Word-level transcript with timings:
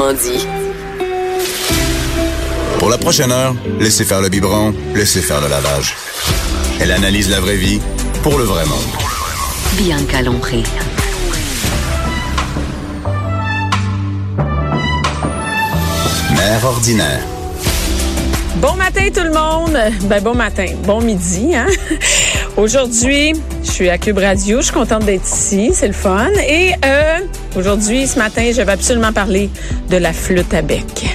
Autrement 0.00 0.14
dit. 0.14 0.46
Pour 2.78 2.88
la 2.88 2.96
prochaine 2.96 3.30
heure, 3.32 3.54
laissez 3.78 4.04
faire 4.04 4.22
le 4.22 4.30
biberon, 4.30 4.72
laissez 4.94 5.20
faire 5.20 5.42
le 5.42 5.48
lavage. 5.48 5.94
Elle 6.80 6.92
analyse 6.92 7.28
la 7.28 7.40
vraie 7.40 7.56
vie 7.56 7.80
pour 8.22 8.38
le 8.38 8.44
vrai 8.44 8.64
monde. 8.64 8.78
Bianca 9.76 10.22
Lompré. 10.22 10.62
Mère 16.34 16.64
ordinaire. 16.64 17.20
Bon 18.56 18.74
matin 18.76 19.08
tout 19.14 19.24
le 19.24 19.32
monde. 19.32 19.78
Ben 20.04 20.22
bon 20.22 20.34
matin, 20.34 20.66
bon 20.84 21.02
midi. 21.02 21.54
Hein? 21.54 21.66
Aujourd'hui, 22.56 23.34
je 23.62 23.70
suis 23.70 23.88
à 23.88 23.98
Cube 23.98 24.18
Radio. 24.18 24.58
Je 24.58 24.64
suis 24.64 24.72
contente 24.72 25.04
d'être 25.04 25.26
ici, 25.26 25.70
c'est 25.74 25.86
le 25.86 25.92
fun. 25.92 26.28
Et 26.48 26.72
euh, 26.84 27.18
aujourd'hui, 27.56 28.06
ce 28.06 28.18
matin, 28.18 28.50
je 28.54 28.62
vais 28.62 28.72
absolument 28.72 29.12
parler 29.12 29.50
de 29.88 29.96
la 29.96 30.12
flûte 30.12 30.52
à 30.54 30.62
bec. 30.62 31.06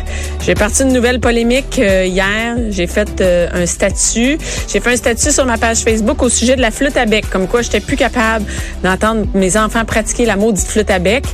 J'ai 0.45 0.53
parti 0.53 0.83
une 0.83 0.93
nouvelle 0.93 1.19
polémique 1.19 1.79
euh, 1.79 2.05
hier. 2.05 2.55
J'ai 2.69 2.87
fait 2.87 3.21
euh, 3.21 3.47
un 3.51 3.65
statut. 3.65 4.37
J'ai 4.67 4.79
fait 4.79 4.91
un 4.91 4.95
statut 4.95 5.31
sur 5.31 5.45
ma 5.45 5.57
page 5.57 5.79
Facebook 5.79 6.21
au 6.21 6.29
sujet 6.29 6.55
de 6.55 6.61
la 6.61 6.71
flûte 6.71 6.97
à 6.97 7.05
bec, 7.05 7.29
comme 7.29 7.47
quoi 7.47 7.61
j'étais 7.63 7.79
plus 7.79 7.97
capable 7.97 8.45
d'entendre 8.83 9.25
mes 9.33 9.57
enfants 9.57 9.85
pratiquer 9.85 10.25
la 10.25 10.35
maudite 10.35 10.67
flûte 10.67 10.91
à 10.91 10.99
bec. 10.99 11.25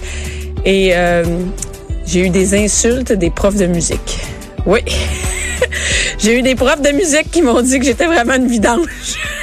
Et 0.63 0.91
euh, 0.93 1.26
j'ai 2.05 2.26
eu 2.26 2.30
des 2.30 2.55
insultes 2.55 3.12
des 3.12 3.30
profs 3.30 3.57
de 3.57 3.68
musique. 3.68 4.20
Oui. 4.66 4.80
j'ai 6.20 6.40
eu 6.40 6.41
des 6.41 6.55
profs 6.55 6.82
de 6.82 6.91
musique 6.91 7.30
qui 7.32 7.41
m'ont 7.41 7.62
dit 7.62 7.80
que 7.80 7.85
j'étais 7.85 8.05
vraiment 8.05 8.35
une 8.35 8.48
vidange. 8.48 8.88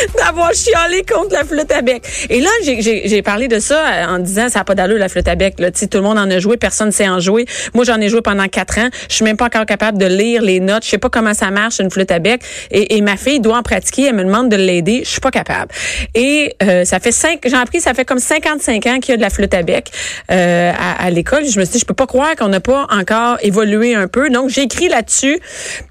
d'avoir 0.16 0.52
chialé 0.54 1.04
contre 1.04 1.32
la 1.32 1.44
flûte 1.44 1.70
à 1.72 1.82
bec. 1.82 2.02
Et 2.28 2.40
là, 2.40 2.50
j'ai 2.64 3.22
parlé 3.22 3.48
de 3.48 3.58
ça 3.58 4.08
en 4.08 4.18
disant 4.18 4.48
ça 4.48 4.60
n'a 4.60 4.64
pas 4.64 4.74
d'allure 4.74 4.98
la 4.98 5.08
flûte 5.08 5.28
à 5.28 5.34
bec. 5.34 5.58
Là. 5.58 5.70
tout 5.70 5.88
le 5.94 6.00
monde 6.00 6.18
en 6.18 6.30
a 6.30 6.38
joué, 6.38 6.56
personne 6.56 6.88
ne 6.88 6.92
sait 6.92 7.08
en 7.08 7.20
jouer. 7.20 7.46
Moi, 7.74 7.84
j'en 7.84 8.00
ai 8.00 8.08
joué 8.08 8.20
pendant 8.22 8.46
quatre 8.48 8.78
ans. 8.78 8.88
Je 9.08 9.14
suis 9.14 9.24
même 9.24 9.36
pas 9.36 9.46
encore 9.46 9.66
capable 9.66 9.98
de 9.98 10.06
lire 10.06 10.42
les 10.42 10.60
notes. 10.60 10.84
Je 10.84 10.90
sais 10.90 10.98
pas 10.98 11.08
comment 11.08 11.34
ça 11.34 11.50
marche 11.50 11.80
une 11.80 11.90
flûte 11.90 12.10
à 12.10 12.18
bec. 12.18 12.42
Et, 12.70 12.96
et 12.96 13.00
ma 13.00 13.16
fille 13.16 13.40
doit 13.40 13.58
en 13.58 13.62
pratiquer. 13.62 14.06
Elle 14.06 14.16
me 14.16 14.24
demande 14.24 14.48
de 14.48 14.56
l'aider. 14.56 15.02
Je 15.04 15.08
suis 15.08 15.20
pas 15.20 15.30
capable. 15.30 15.72
Et 16.14 16.54
euh, 16.62 16.84
ça 16.84 17.00
fait 17.00 17.12
cinq. 17.12 17.40
J'ai 17.44 17.56
appris 17.56 17.80
ça 17.80 17.94
fait 17.94 18.04
comme 18.04 18.18
55 18.18 18.86
ans 18.86 18.98
qu'il 19.00 19.12
y 19.12 19.14
a 19.14 19.16
de 19.16 19.22
la 19.22 19.30
flûte 19.30 19.54
à 19.54 19.62
bec 19.62 19.90
euh, 20.30 20.72
à, 20.72 21.04
à 21.04 21.10
l'école. 21.10 21.44
Je 21.44 21.58
me 21.58 21.64
suis 21.64 21.72
dit 21.72 21.78
je 21.78 21.86
peux 21.86 21.94
pas 21.94 22.06
croire 22.06 22.34
qu'on 22.36 22.48
n'a 22.48 22.60
pas 22.60 22.86
encore 22.90 23.38
évolué 23.42 23.94
un 23.94 24.08
peu. 24.08 24.30
Donc 24.30 24.50
j'ai 24.50 24.62
écrit 24.62 24.88
là-dessus. 24.88 25.40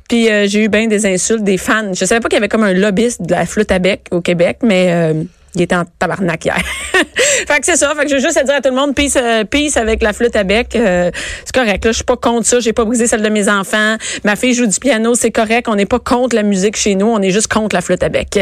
Puis 0.10 0.30
euh, 0.30 0.48
j'ai 0.48 0.66
eu 0.66 0.70
bien 0.70 0.88
des 0.88 1.06
insultes 1.06 1.44
des 1.44 1.58
fans. 1.58 1.94
Je 1.94 2.04
savais 2.04 2.20
pas 2.20 2.28
qu'il 2.28 2.36
y 2.36 2.42
avait 2.42 2.50
comme 2.50 2.64
un 2.64 2.74
lobbyiste 2.74 3.22
de 3.22 3.32
la 3.32 3.46
flûte 3.46 3.72
à 3.72 3.80
bec 3.80 4.02
au 4.12 4.20
Québec, 4.20 4.58
mais 4.64 4.88
euh, 4.90 5.24
il 5.56 5.62
était 5.62 5.76
en 5.76 5.84
tabarnak 5.98 6.46
hier. 6.46 6.58
fait 6.94 7.60
que 7.60 7.66
c'est 7.66 7.76
ça. 7.76 7.94
Fait 7.96 8.04
que 8.04 8.10
je 8.10 8.16
veux 8.16 8.22
juste 8.22 8.44
dire 8.44 8.56
à 8.56 8.62
tout 8.62 8.70
le 8.70 8.76
monde, 8.76 8.94
peace, 8.94 9.18
euh, 9.18 9.44
peace 9.44 9.78
avec 9.78 10.04
la 10.04 10.14
flûte 10.14 10.36
à 10.36 10.44
bec. 10.44 10.76
Euh, 10.76 11.10
c'est 11.44 11.54
correct. 11.54 11.86
Là, 11.86 11.92
je 11.92 11.98
suis 11.98 12.04
pas 12.04 12.18
contre 12.18 12.46
ça. 12.46 12.60
J'ai 12.60 12.74
pas 12.74 12.86
brisé 12.86 13.08
celle 13.08 13.22
de 13.22 13.30
mes 13.30 13.50
enfants. 13.50 13.96
Ma 14.24 14.36
fille 14.36 14.54
joue 14.54 14.68
du 14.68 14.80
piano, 14.80 15.16
c'est 15.16 15.32
correct. 15.32 15.68
On 15.68 15.76
n'est 15.76 15.86
pas 15.86 16.00
contre 16.00 16.36
la 16.36 16.44
musique 16.44 16.76
chez 16.78 16.96
nous. 16.96 17.08
On 17.08 17.22
est 17.22 17.32
juste 17.32 17.52
contre 17.52 17.76
la 17.76 17.82
flûte 17.82 18.04
à 18.04 18.10
bec. 18.10 18.38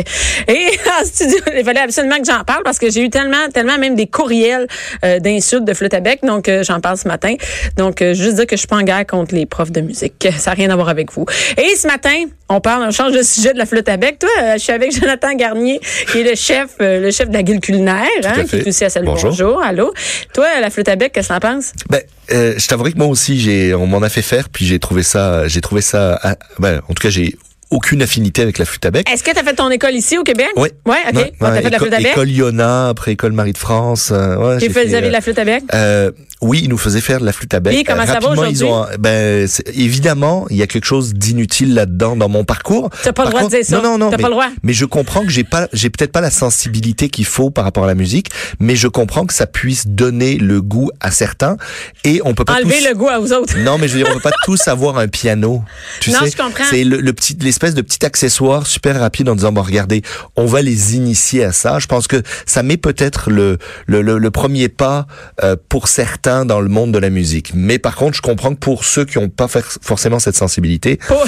Et 0.48 0.68
en 1.02 1.06
studio, 1.06 1.38
il 1.58 1.64
fallait 1.64 1.80
absolument 1.80 2.18
que 2.18 2.26
j'en 2.26 2.44
parle 2.44 2.64
parce 2.64 2.80
que 2.80 2.90
j'ai 2.92 3.04
eu 3.04 3.10
tellement, 3.10 3.48
tellement 3.54 3.78
même 3.78 3.96
des 3.96 4.08
courriels 4.08 4.68
euh, 5.06 5.20
d'insultes 5.20 5.66
de 5.66 5.74
flûte 5.74 5.94
à 5.94 6.00
bec. 6.00 6.20
Donc, 6.24 6.50
j'en 6.62 6.82
parle 6.82 6.98
ce 6.98 7.08
matin. 7.08 7.36
Donc, 7.78 8.04
juste 8.14 8.36
dire 8.36 8.48
que 8.48 8.56
je 8.56 8.60
suis 8.60 8.68
pas 8.68 8.78
en 8.78 8.84
guerre 8.84 9.06
contre 9.06 9.34
les 9.34 9.46
profs 9.46 9.72
de 9.72 9.82
musique. 9.82 10.28
Ça 10.38 10.52
n'a 10.52 10.56
rien 10.56 10.70
à 10.70 10.76
voir 10.76 10.90
avec 10.90 11.12
vous. 11.12 11.26
Et 11.58 11.76
ce 11.76 11.88
matin, 11.88 12.26
on 12.50 12.62
parle, 12.62 12.84
on 12.88 12.92
change 12.92 13.12
de 13.14 13.22
sujet 13.24 13.54
de 13.54 13.58
la 13.58 13.66
flûte 13.66 13.90
à 13.90 13.98
bec. 13.98 14.20
Toi, 14.20 14.30
je 14.54 14.60
suis 14.60 14.72
avec 14.74 14.92
Jonathan 14.98 15.34
Garnier, 15.36 15.80
qui 16.12 16.22
est 16.22 16.24
le 16.30 16.36
chef, 16.36 16.72
le 16.80 17.12
chef 17.12 17.30
de 17.30 17.34
la 17.34 17.44
guilde 17.44 17.62
culinaire, 17.62 18.06
hein, 18.24 18.44
qui 18.50 18.58
est 18.58 18.68
aussi 18.68 18.86
à 18.86 18.90
Salut 18.90 19.06
Bonjour. 19.08 19.32
Bonjour. 19.32 19.62
Allô? 19.62 19.94
Toi, 20.34 20.48
la 20.62 20.70
flûte 20.70 20.90
à 20.90 20.96
bec, 20.96 21.12
qu'est-ce 21.14 21.28
que 21.30 21.34
t'en 21.34 21.40
penses? 21.40 21.74
Ben, 21.90 22.02
euh, 22.32 22.54
je 22.58 22.68
t'avouerai 22.68 22.94
que 22.94 22.98
moi 22.98 23.08
aussi, 23.08 23.40
j'ai, 23.40 23.74
on 23.74 23.88
m'en 23.88 24.02
a 24.02 24.10
fait 24.10 24.22
faire, 24.22 24.50
puis 24.50 24.66
j'ai 24.66 24.80
trouvé 24.80 25.04
ça, 25.04 25.48
j'ai 25.48 25.62
trouvé 25.62 25.82
ça, 25.82 26.20
ah, 26.24 26.36
ben, 26.60 26.82
en 26.90 26.94
tout 26.94 27.02
cas, 27.02 27.10
j'ai 27.10 27.36
aucune 27.70 28.02
affinité 28.02 28.42
avec 28.44 28.60
la 28.60 28.66
flûte 28.66 28.86
à 28.86 28.92
bec. 28.92 29.10
Est-ce 29.12 29.24
que 29.24 29.32
tu 29.32 29.38
as 29.40 29.44
fait 29.44 29.54
ton 29.54 29.70
école 29.70 29.94
ici 29.94 30.18
au 30.18 30.24
Québec? 30.24 30.48
Oui. 30.56 30.70
Ouais, 30.86 30.96
OK. 31.10 31.16
Ouais, 31.16 31.34
t'as 31.38 31.52
ouais, 31.52 31.62
fait 31.62 31.68
de 31.68 31.70
la 31.70 31.80
flûte 31.80 31.94
à 31.94 31.98
bec? 31.98 32.08
École 32.14 32.30
Iona, 32.30 32.88
après 32.90 33.12
école 33.12 33.34
Marie 33.34 33.52
de 33.52 33.58
France. 33.58 34.10
Euh, 34.14 34.38
ouais, 34.38 34.58
Tu 34.58 34.68
j'ai 34.68 34.72
fait, 34.72 34.94
euh, 34.94 35.02
de 35.02 35.08
la 35.08 35.20
flûte 35.20 35.38
à 35.38 35.44
bec? 35.44 35.64
euh, 35.74 36.12
oui, 36.42 36.62
ils 36.64 36.70
nous 36.70 36.78
faisaient 36.78 37.02
faire 37.02 37.20
de 37.20 37.26
la 37.26 37.32
flûte 37.34 37.54
à 37.54 37.60
bec. 37.60 37.74
Et 37.76 37.84
comment 37.84 38.06
ça 38.06 38.20
va 38.20 38.30
aujourd'hui? 38.30 38.64
ont, 38.64 38.86
ben, 39.00 39.48
évidemment, 39.74 40.46
il 40.50 40.58
y 40.58 40.62
a 40.62 40.68
quelque 40.68 40.86
chose 40.86 41.14
d'inutile 41.14 41.74
là-dedans 41.74 42.16
dans 42.16 42.30
mon 42.30 42.44
parcours. 42.44 42.90
T'as 43.04 43.12
pas 43.14 43.24
le 43.26 43.30
droit 43.32 43.44
de 43.44 43.50
dire 43.50 43.66
ça. 43.66 43.78
Non, 43.78 43.84
non, 43.84 43.98
non. 43.98 44.10
T'as 44.12 44.18
mais, 44.18 44.22
pas 44.24 44.28
le 44.30 44.34
droit. 44.34 44.48
Mais 44.64 44.74
je 44.74 44.86
comprends 44.86 45.24
que 45.24 45.30
j'ai 45.30 45.44
pas, 45.44 45.68
j'ai 45.74 45.90
peut-être 45.90 46.12
pas 46.12 46.22
la 46.22 46.30
sensibilité 46.32 47.10
qu'il 47.10 47.26
faut 47.26 47.50
par 47.50 47.64
rapport 47.64 47.86
à 47.86 47.88
la 47.88 47.96
musique, 47.96 48.30
mais 48.60 48.76
je 48.76 48.88
comprends 48.88 49.26
que 49.26 49.34
ça 49.34 49.48
puisse 49.48 49.88
donner 49.88 50.38
le 50.38 50.62
goût 50.62 50.92
à 51.00 51.10
certains 51.12 51.58
et 52.04 52.22
on 52.24 52.34
peut 52.36 52.46
pas 52.46 52.54
Enlever 52.58 52.78
tous- 52.80 52.88
le 52.88 52.94
goût 52.96 53.10
à 53.10 53.18
vous 53.20 53.34
autres. 53.34 53.58
non, 53.60 53.78
mais 53.80 53.88
je 53.88 53.94
veux 53.98 54.04
dire, 54.04 54.12
on 54.12 54.16
peut 54.16 54.22
pas 54.30 54.32
tous 54.46 54.68
avoir 54.68 54.98
un 55.00 55.08
piano. 55.08 55.64
Tu 56.02 56.12
Non, 56.12 56.20
sais, 56.20 56.32
je 56.32 56.38
comprends. 56.38 56.64
c'est 56.70 56.84
le, 56.84 56.98
le 57.00 57.14
petit, 57.14 57.36
l'espèce 57.42 57.74
de 57.74 57.82
petit 57.82 58.06
accessoire 58.06 58.68
super 58.68 59.00
rapide 59.00 59.28
en 59.30 59.36
disant 59.36 59.52
bon, 59.52 59.62
regardez, 59.64 60.04
on 60.36 60.46
va 60.46 60.62
les 60.62 60.96
initier 60.96 61.44
à 61.46 61.52
ça. 61.52 61.80
Je 61.80 61.88
pense 61.88 62.08
que 62.08 62.22
ça 62.46 62.62
met 62.62 62.78
peut-être 62.78 63.32
le, 63.32 63.58
le, 63.88 64.02
le, 64.04 64.18
le 64.20 64.32
premier 64.32 64.70
pas 64.70 65.08
euh, 65.44 65.56
pour 65.70 65.88
certains 65.88 66.27
dans 66.28 66.60
le 66.60 66.68
monde 66.68 66.92
de 66.92 67.00
la 67.00 67.10
musique. 67.10 67.52
Mais 67.54 67.80
par 67.80 67.96
contre, 67.96 68.18
je 68.18 68.22
comprends 68.22 68.54
que 68.54 68.60
pour 68.60 68.84
ceux 68.84 69.06
qui 69.06 69.18
n'ont 69.18 69.30
pas 69.30 69.48
forcément 69.48 70.20
cette 70.20 70.36
sensibilité, 70.36 70.98
Pour, 71.08 71.24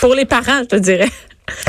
pour 0.00 0.14
les 0.14 0.24
parents, 0.24 0.60
je 0.62 0.76
te 0.76 0.76
dirais. 0.76 1.08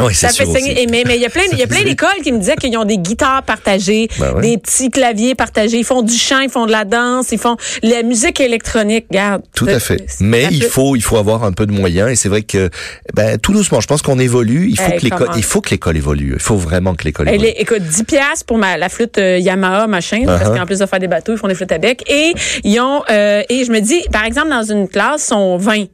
Oui, 0.01 0.13
Ça 0.13 0.29
fait 0.29 0.45
saigner. 0.45 0.87
mais 0.89 1.03
mais 1.05 1.15
il 1.15 1.21
y 1.21 1.25
a 1.25 1.29
plein 1.29 1.43
il 1.51 1.57
y 1.57 1.63
a 1.63 1.67
plein 1.67 1.83
d'écoles 1.83 2.09
qui 2.23 2.31
me 2.31 2.39
disaient 2.39 2.55
qu'ils 2.55 2.75
ont 2.77 2.85
des 2.85 2.97
guitares 2.97 3.43
partagées, 3.43 4.07
Ben 4.19 4.33
ouais. 4.33 4.41
des 4.41 4.57
petits 4.57 4.89
claviers 4.89 5.35
partagés, 5.35 5.77
ils 5.77 5.83
font 5.85 6.01
du 6.01 6.13
chant, 6.13 6.39
ils 6.39 6.49
font 6.49 6.65
de 6.65 6.71
la 6.71 6.85
danse, 6.85 7.31
ils 7.31 7.39
font 7.39 7.57
la 7.83 8.03
musique 8.03 8.39
électronique, 8.39 9.05
regarde. 9.09 9.41
Tout 9.55 9.67
à 9.67 9.79
fait. 9.79 10.05
Mais 10.19 10.47
il 10.51 10.63
faut, 10.63 10.95
il 10.95 11.01
faut 11.01 11.17
avoir 11.17 11.43
un 11.43 11.51
peu 11.51 11.65
de 11.65 11.71
moyens. 11.71 12.09
Et 12.11 12.15
c'est 12.15 12.29
vrai 12.29 12.41
que, 12.41 12.69
ben, 13.13 13.37
tout 13.37 13.53
doucement, 13.53 13.79
je 13.81 13.87
pense 13.87 14.01
qu'on 14.01 14.19
évolue. 14.19 14.67
Il 14.69 14.79
faut 14.79 14.91
Hey, 14.91 14.99
que 14.99 15.03
l'école, 15.05 15.29
il 15.35 15.43
faut 15.43 15.61
que 15.61 15.69
l'école 15.69 15.97
évolue. 15.97 16.31
Il 16.35 16.41
faut 16.41 16.55
vraiment 16.55 16.95
que 16.95 17.03
l'école 17.05 17.29
évolue. 17.29 17.51
écoute, 17.57 17.81
10 17.83 18.03
piastres 18.03 18.45
pour 18.45 18.57
ma, 18.57 18.77
la 18.77 18.89
flûte 18.89 19.17
euh, 19.17 19.37
Yamaha, 19.39 19.87
machin, 19.87 20.19
là, 20.25 20.37
parce 20.37 20.49
Uh-huh. 20.49 20.57
qu'en 20.59 20.65
plus 20.65 20.79
de 20.79 20.85
faire 20.85 20.99
des 20.99 21.07
bateaux, 21.07 21.33
ils 21.33 21.37
font 21.37 21.47
des 21.47 21.55
flûtes 21.55 21.71
à 21.71 21.77
bec. 21.77 22.03
Et 22.07 22.33
ils 22.63 22.79
ont, 22.79 23.03
euh, 23.09 23.43
et 23.49 23.65
je 23.65 23.71
me 23.71 23.79
dis, 23.79 24.01
par 24.11 24.25
exemple, 24.25 24.49
dans 24.49 24.63
une 24.63 24.87
classe, 24.87 25.25
sont 25.25 25.57
20. 25.57 25.85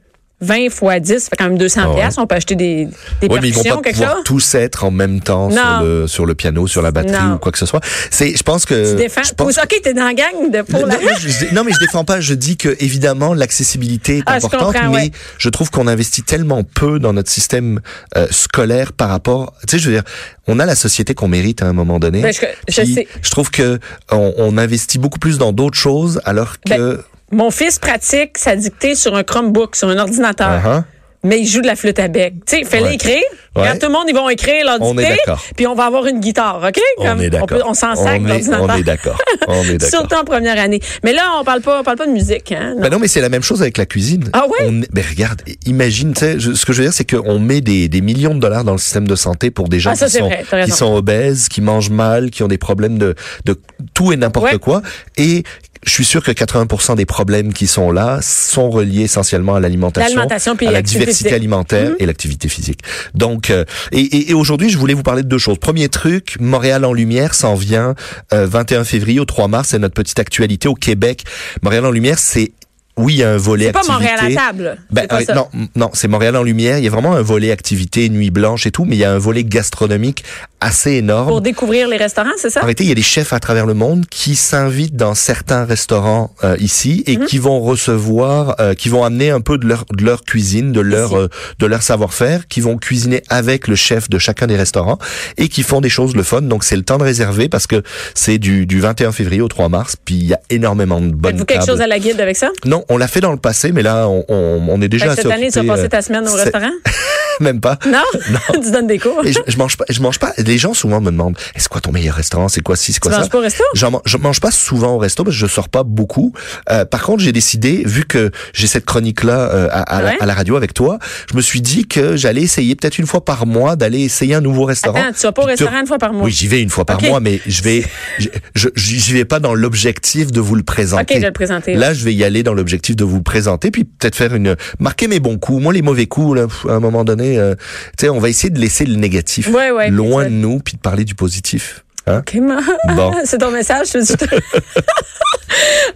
20 0.42 0.70
fois 0.70 1.00
10, 1.00 1.18
ça 1.18 1.28
fait 1.30 1.36
quand 1.36 1.48
même 1.48 1.56
200 1.56 1.80
Ah 1.82 1.90
ouais. 1.92 2.02
On 2.18 2.26
peut 2.26 2.34
acheter 2.34 2.56
des, 2.56 2.84
des 3.22 3.28
Oui, 3.28 3.38
mais 3.40 3.48
ils 3.48 3.54
vont 3.54 3.62
pas 3.62 3.76
quelque 3.80 3.92
pouvoir 3.94 4.16
chose? 4.16 4.24
tous 4.24 4.54
être 4.54 4.84
en 4.84 4.90
même 4.90 5.20
temps 5.20 5.48
Non. 5.48 5.56
sur 5.56 5.82
le, 5.82 6.06
sur 6.06 6.26
le 6.26 6.34
piano, 6.34 6.66
sur 6.66 6.82
la 6.82 6.90
batterie 6.90 7.12
Non. 7.26 7.34
ou 7.34 7.38
quoi 7.38 7.52
que 7.52 7.58
ce 7.58 7.64
soit. 7.64 7.80
C'est, 8.10 8.36
je 8.36 8.42
pense 8.42 8.66
que. 8.66 8.90
Tu 8.92 8.96
défends. 8.96 9.22
je 9.24 9.32
pense 9.32 9.56
OK, 9.56 9.80
t'es 9.82 9.94
dans 9.94 10.04
la 10.04 10.12
gang 10.14 10.50
de 10.52 10.60
pour 10.62 10.80
non, 10.80 10.86
la... 10.88 10.98
moi, 11.00 11.12
je, 11.18 11.54
non, 11.54 11.64
mais 11.64 11.72
je 11.72 11.78
défends 11.78 12.04
pas. 12.04 12.20
Je 12.20 12.34
dis 12.34 12.56
que 12.58 12.76
évidemment 12.80 13.32
l'accessibilité 13.32 14.18
est 14.18 14.22
Ah, 14.26 14.34
importante, 14.34 14.74
mais 14.82 14.88
ouais. 14.88 15.10
je 15.38 15.48
trouve 15.48 15.70
qu'on 15.70 15.86
investit 15.86 16.22
tellement 16.22 16.62
peu 16.64 16.98
dans 16.98 17.14
notre 17.14 17.30
système 17.30 17.80
euh, 18.16 18.26
scolaire 18.30 18.92
par 18.92 19.08
rapport. 19.08 19.54
Tu 19.66 19.76
sais, 19.76 19.78
je 19.82 19.88
veux 19.88 19.94
dire, 19.94 20.04
on 20.46 20.58
a 20.58 20.66
la 20.66 20.76
société 20.76 21.14
qu'on 21.14 21.28
mérite 21.28 21.62
à 21.62 21.66
un 21.66 21.72
moment 21.72 21.98
donné. 21.98 22.20
Ben, 22.20 22.32
je- 22.34 22.40
je 22.68 22.84
sais. 22.84 23.08
je 23.22 23.30
trouve 23.30 23.50
que 23.50 23.78
on, 24.12 24.34
on 24.36 24.58
investit 24.58 24.98
beaucoup 24.98 25.18
plus 25.18 25.38
dans 25.38 25.52
d'autres 25.54 25.78
choses, 25.78 26.20
alors 26.26 26.56
que. 26.60 26.96
Ben, 26.96 27.02
Mon 27.32 27.50
fils 27.50 27.78
pratique 27.78 28.38
sa 28.38 28.54
dictée 28.56 28.94
sur 28.94 29.14
un 29.16 29.22
Chromebook, 29.24 29.74
sur 29.76 29.88
un 29.88 29.98
ordinateur. 29.98 30.62
Uh-huh. 30.64 30.82
Mais 31.24 31.40
il 31.40 31.46
joue 31.46 31.60
de 31.60 31.66
la 31.66 31.74
flûte 31.74 31.98
à 31.98 32.06
bec. 32.06 32.34
Tu 32.46 32.62
sais, 32.64 32.80
Ouais. 32.82 32.94
écrire. 32.94 33.16
Ouais. 33.56 33.76
Tout 33.78 33.86
le 33.86 33.92
monde, 33.92 34.04
ils 34.06 34.14
vont 34.14 34.28
écrire 34.28 34.64
leur 34.64 34.78
dictée. 34.78 35.16
Puis 35.56 35.66
on 35.66 35.74
va 35.74 35.86
avoir 35.86 36.06
une 36.06 36.20
guitare, 36.20 36.62
OK? 36.62 36.78
On 36.98 37.18
est 37.18 37.30
d'accord. 37.30 37.58
On, 37.66 37.74
s'en 37.74 37.96
sac 37.96 38.20
l'ordinateur. 38.22 38.62
on 38.62 38.76
est 38.76 38.82
d'accord. 38.84 39.18
On 39.48 39.62
est 39.64 39.72
d'accord. 39.78 39.88
Surtout 39.88 40.14
en 40.14 40.24
première 40.24 40.60
année. 40.60 40.78
Mais 41.02 41.12
là, 41.14 41.22
on 41.40 41.42
parle 41.42 41.62
pas, 41.62 41.80
on 41.80 41.82
parle 41.82 41.96
pas 41.96 42.06
de 42.06 42.12
musique, 42.12 42.52
hein? 42.52 42.74
Non. 42.76 42.82
Ben 42.82 42.90
non, 42.90 42.98
mais 43.00 43.08
c'est 43.08 43.22
la 43.22 43.30
même 43.30 43.42
chose 43.42 43.60
avec 43.62 43.76
la 43.78 43.86
cuisine. 43.86 44.28
Ah 44.34 44.44
ouais? 44.46 44.68
On, 44.68 44.72
ben 44.92 45.04
regarde, 45.08 45.40
imagine, 45.64 46.12
tu 46.12 46.20
sais, 46.20 46.36
ce 46.38 46.64
que 46.66 46.72
je 46.72 46.78
veux 46.78 46.84
dire, 46.84 46.92
c'est 46.92 47.10
qu'on 47.10 47.40
met 47.40 47.60
des, 47.62 47.88
des 47.88 48.02
millions 48.02 48.34
de 48.34 48.40
dollars 48.40 48.62
dans 48.62 48.72
le 48.72 48.78
système 48.78 49.08
de 49.08 49.16
santé 49.16 49.50
pour 49.50 49.68
des 49.68 49.80
gens 49.80 49.92
Ah, 49.94 49.96
ça, 49.96 50.06
qui, 50.06 50.12
sont, 50.18 50.26
vrai, 50.26 50.44
t'as 50.48 50.58
qui 50.58 50.70
raison. 50.70 50.74
sont 50.76 50.94
obèses, 50.94 51.48
qui 51.48 51.60
mangent 51.62 51.90
mal, 51.90 52.30
qui 52.30 52.42
ont 52.44 52.48
des 52.48 52.58
problèmes 52.58 52.98
de, 52.98 53.16
de 53.46 53.58
tout 53.94 54.12
et 54.12 54.16
n'importe 54.16 54.46
Ouais. 54.52 54.58
quoi. 54.58 54.82
Et 55.16 55.42
je 55.86 55.92
suis 55.92 56.04
sûr 56.04 56.22
que 56.22 56.32
80% 56.32 56.96
des 56.96 57.06
problèmes 57.06 57.52
qui 57.52 57.66
sont 57.66 57.90
là 57.92 58.18
sont 58.20 58.68
reliés 58.70 59.02
essentiellement 59.02 59.54
à 59.54 59.60
l'alimentation, 59.60 60.20
à 60.20 60.72
la 60.72 60.82
diversité 60.82 61.28
physique. 61.28 61.32
alimentaire 61.32 61.90
Mhm. 61.90 61.96
et 62.00 62.06
l'activité 62.06 62.48
physique. 62.48 62.80
Donc, 63.14 63.50
euh, 63.50 63.64
et, 63.92 64.00
et, 64.00 64.30
et 64.30 64.34
aujourd'hui, 64.34 64.68
je 64.68 64.78
voulais 64.78 64.94
vous 64.94 65.04
parler 65.04 65.22
de 65.22 65.28
deux 65.28 65.38
choses. 65.38 65.58
Premier 65.58 65.88
truc, 65.88 66.36
Montréal 66.40 66.84
en 66.84 66.92
lumière 66.92 67.34
s'en 67.34 67.54
vient 67.54 67.94
euh, 68.32 68.46
21 68.46 68.84
février 68.84 69.20
au 69.20 69.24
3 69.24 69.46
mars. 69.48 69.68
C'est 69.68 69.78
notre 69.78 69.94
petite 69.94 70.18
actualité 70.18 70.68
au 70.68 70.74
Québec. 70.74 71.24
Montréal 71.62 71.86
en 71.86 71.90
lumière, 71.92 72.18
c'est 72.18 72.52
oui, 72.98 73.14
il 73.14 73.16
y 73.18 73.22
a 73.22 73.32
un 73.32 73.36
volet 73.36 73.66
C'est 73.66 73.72
pas 73.72 73.80
activité. 73.80 74.04
Montréal 74.10 74.18
à 74.38 74.46
table. 74.46 74.76
Ben, 74.90 75.06
pas 75.06 75.20
euh, 75.20 75.24
ça. 75.24 75.34
non, 75.34 75.48
non, 75.74 75.90
c'est 75.92 76.08
Montréal 76.08 76.34
en 76.36 76.42
lumière. 76.42 76.78
Il 76.78 76.84
y 76.84 76.88
a 76.88 76.90
vraiment 76.90 77.14
un 77.14 77.22
volet 77.22 77.50
activité, 77.50 78.08
nuit 78.08 78.30
blanche 78.30 78.66
et 78.66 78.70
tout, 78.70 78.84
mais 78.86 78.96
il 78.96 78.98
y 79.00 79.04
a 79.04 79.12
un 79.12 79.18
volet 79.18 79.44
gastronomique 79.44 80.24
assez 80.60 80.92
énorme. 80.92 81.28
Pour 81.28 81.42
découvrir 81.42 81.86
les 81.88 81.98
restaurants, 81.98 82.30
c'est 82.38 82.48
ça? 82.48 82.60
En 82.60 82.62
réalité, 82.62 82.84
il 82.84 82.88
y 82.88 82.92
a 82.92 82.94
des 82.94 83.02
chefs 83.02 83.34
à 83.34 83.40
travers 83.40 83.66
le 83.66 83.74
monde 83.74 84.06
qui 84.10 84.34
s'invitent 84.34 84.96
dans 84.96 85.14
certains 85.14 85.64
restaurants 85.66 86.34
euh, 86.42 86.56
ici 86.58 87.04
et 87.06 87.18
Mhm. 87.18 87.26
qui 87.26 87.38
vont 87.38 87.60
recevoir, 87.60 88.56
euh, 88.60 88.72
qui 88.72 88.88
vont 88.88 89.04
amener 89.04 89.28
un 89.30 89.42
peu 89.42 89.58
de 89.58 89.66
leur, 89.66 89.84
de 89.92 90.02
leur 90.02 90.24
cuisine, 90.24 90.72
de 90.72 90.80
leur, 90.80 91.16
euh, 91.18 91.28
de 91.58 91.66
leur 91.66 91.82
savoir-faire, 91.82 92.48
qui 92.48 92.62
vont 92.62 92.78
cuisiner 92.78 93.22
avec 93.28 93.68
le 93.68 93.74
chef 93.76 94.08
de 94.08 94.18
chacun 94.18 94.46
des 94.46 94.56
restaurants 94.56 94.98
et 95.36 95.48
qui 95.48 95.62
font 95.62 95.82
des 95.82 95.90
choses 95.90 96.16
le 96.16 96.22
fun. 96.22 96.40
Donc 96.40 96.64
c'est 96.64 96.76
le 96.76 96.82
temps 96.82 96.96
de 96.98 97.04
réserver 97.04 97.50
parce 97.50 97.66
que 97.66 97.82
c'est 98.14 98.38
du, 98.38 98.64
du 98.64 98.80
21 98.80 99.12
février 99.12 99.42
au 99.42 99.48
3 99.48 99.68
mars. 99.68 99.96
Puis 100.02 100.14
il 100.14 100.24
y 100.26 100.32
a 100.32 100.40
énormément 100.48 101.00
de 101.02 101.08
bonnes 101.08 101.32
Faites-vous 101.32 101.44
quelque 101.44 101.66
chose 101.66 101.82
à 101.82 101.86
la 101.86 101.98
guide 101.98 102.20
avec 102.20 102.36
ça? 102.36 102.48
Non, 102.64 102.84
on 102.88 102.96
l'a 102.96 103.08
fait 103.08 103.20
dans 103.20 103.32
le 103.32 103.38
passé, 103.38 103.72
mais 103.72 103.82
là, 103.82 104.08
on, 104.08 104.24
on, 104.28 104.66
on 104.68 104.80
est 104.80 104.88
déjà 104.88 105.14
cette 105.14 105.26
année, 105.26 105.50
tu 105.50 105.64
passer 105.64 105.84
euh, 105.84 105.88
ta 105.88 106.02
semaine 106.02 106.26
au 106.26 106.32
restaurant? 106.32 106.70
Même 107.40 107.60
pas. 107.60 107.78
Non? 107.86 108.02
tu 108.62 108.70
donnes 108.70 108.86
des 108.86 108.98
cours? 108.98 109.20
Et 109.24 109.32
je, 109.32 109.38
je 109.46 109.56
mange 109.56 109.76
pas, 109.76 109.84
je 109.88 110.00
mange 110.00 110.18
pas. 110.18 110.32
Les 110.38 110.58
gens 110.58 110.74
souvent 110.74 111.00
me 111.00 111.10
demandent, 111.10 111.36
est-ce 111.54 111.68
quoi 111.68 111.80
ton 111.80 111.92
meilleur 111.92 112.14
restaurant? 112.14 112.48
C'est 112.48 112.60
quoi 112.62 112.76
ci? 112.76 112.92
C'est 112.92 113.00
Tu 113.00 113.08
quoi 113.08 113.12
ça? 113.12 113.18
manges 113.20 113.30
pas 113.30 113.38
au 113.38 113.42
resto? 113.42 113.64
Man- 113.90 114.00
je 114.04 114.16
mange 114.16 114.40
pas 114.40 114.50
souvent 114.50 114.94
au 114.94 114.98
resto 114.98 115.24
parce 115.24 115.36
que 115.36 115.40
je 115.40 115.46
sors 115.46 115.68
pas 115.68 115.82
beaucoup. 115.82 116.32
Euh, 116.70 116.84
par 116.84 117.02
contre, 117.02 117.22
j'ai 117.22 117.32
décidé, 117.32 117.82
vu 117.84 118.04
que 118.04 118.30
j'ai 118.52 118.66
cette 118.66 118.84
chronique-là 118.84 119.38
euh, 119.52 119.68
à, 119.70 119.82
à 119.82 120.02
la- 120.02 120.06
Ouais. 120.06 120.16
à 120.20 120.26
la 120.26 120.34
radio 120.34 120.56
avec 120.56 120.72
toi, 120.72 120.98
je 121.30 121.36
me 121.36 121.42
suis 121.42 121.60
dit 121.60 121.86
que 121.88 122.16
j'allais 122.16 122.42
essayer 122.42 122.76
peut-être 122.76 122.98
une 122.98 123.06
fois 123.06 123.24
par 123.24 123.44
mois 123.46 123.74
d'aller 123.76 124.00
essayer 124.00 124.34
un 124.34 124.40
nouveau 124.40 124.64
restaurant. 124.64 124.98
Attends, 125.00 125.12
tu 125.18 125.22
vas 125.22 125.32
pas 125.32 125.42
au 125.42 125.46
restaurant 125.46 125.80
une 125.80 125.86
fois 125.86 125.98
par 125.98 126.12
mois? 126.12 126.24
Oui, 126.24 126.30
j'y 126.30 126.46
vais 126.46 126.62
une 126.62 126.70
fois 126.70 126.84
par 126.84 127.02
mois, 127.02 127.18
mais 127.20 127.40
je 127.46 127.62
vais, 127.62 127.84
je, 128.18 128.28
je- 128.54 128.68
j'y 128.76 129.12
vais 129.12 129.24
pas 129.24 129.40
dans 129.40 129.54
l'objectif 129.54 130.30
de 130.32 130.40
vous 130.40 130.54
le 130.54 130.62
présenter. 130.62 131.14
OK, 131.16 131.20
de 131.20 131.26
le 131.26 131.32
présenter. 131.32 131.74
Là, 131.74 131.92
je 131.92 132.04
vais 132.04 132.14
y 132.14 132.22
aller 132.24 132.42
dans 132.42 132.54
l'objectif 132.54 132.94
de 132.96 133.04
vous 133.04 133.16
le 133.16 133.22
présenter, 133.22 133.70
puis 133.70 133.84
peut-être 133.84 134.14
faire 134.14 134.34
une 134.34 134.54
marquer 134.78 135.08
mes 135.08 135.18
bons 135.20 135.38
coups. 135.38 135.60
Moi, 135.62 135.72
les 135.72 135.82
mauvais 135.82 136.06
coups, 136.06 136.36
là, 136.38 136.46
à 136.68 136.72
un 136.74 136.80
moment 136.80 137.04
donné, 137.04 137.25
euh, 137.34 137.54
tu 137.98 138.06
sais, 138.06 138.08
on 138.08 138.18
va 138.18 138.28
essayer 138.28 138.50
de 138.50 138.60
laisser 138.60 138.86
le 138.86 138.96
négatif 138.96 139.48
Ouais, 139.48 139.70
ouais, 139.70 139.90
loin 139.90 140.24
de 140.24 140.30
nous, 140.30 140.60
puis 140.60 140.74
de 140.74 140.80
parler 140.80 141.04
du 141.04 141.14
positif. 141.14 141.84
Hein? 142.08 142.18
OK, 142.20 142.34
ma- 142.34 142.60
Bon. 142.94 143.12
c'est 143.24 143.38
ton 143.38 143.50
message. 143.50 143.86
suite. 143.88 144.16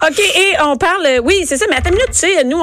OK, 0.02 0.18
et 0.18 0.56
on 0.64 0.76
parle, 0.76 1.04
euh, 1.06 1.20
oui, 1.22 1.44
c'est 1.46 1.56
ça, 1.56 1.66
mais 1.68 1.76
attends 1.76 1.90
une 1.90 1.96
minute, 1.96 2.10
tu 2.12 2.18
sais, 2.20 2.44
nous, 2.44 2.56
on, 2.58 2.62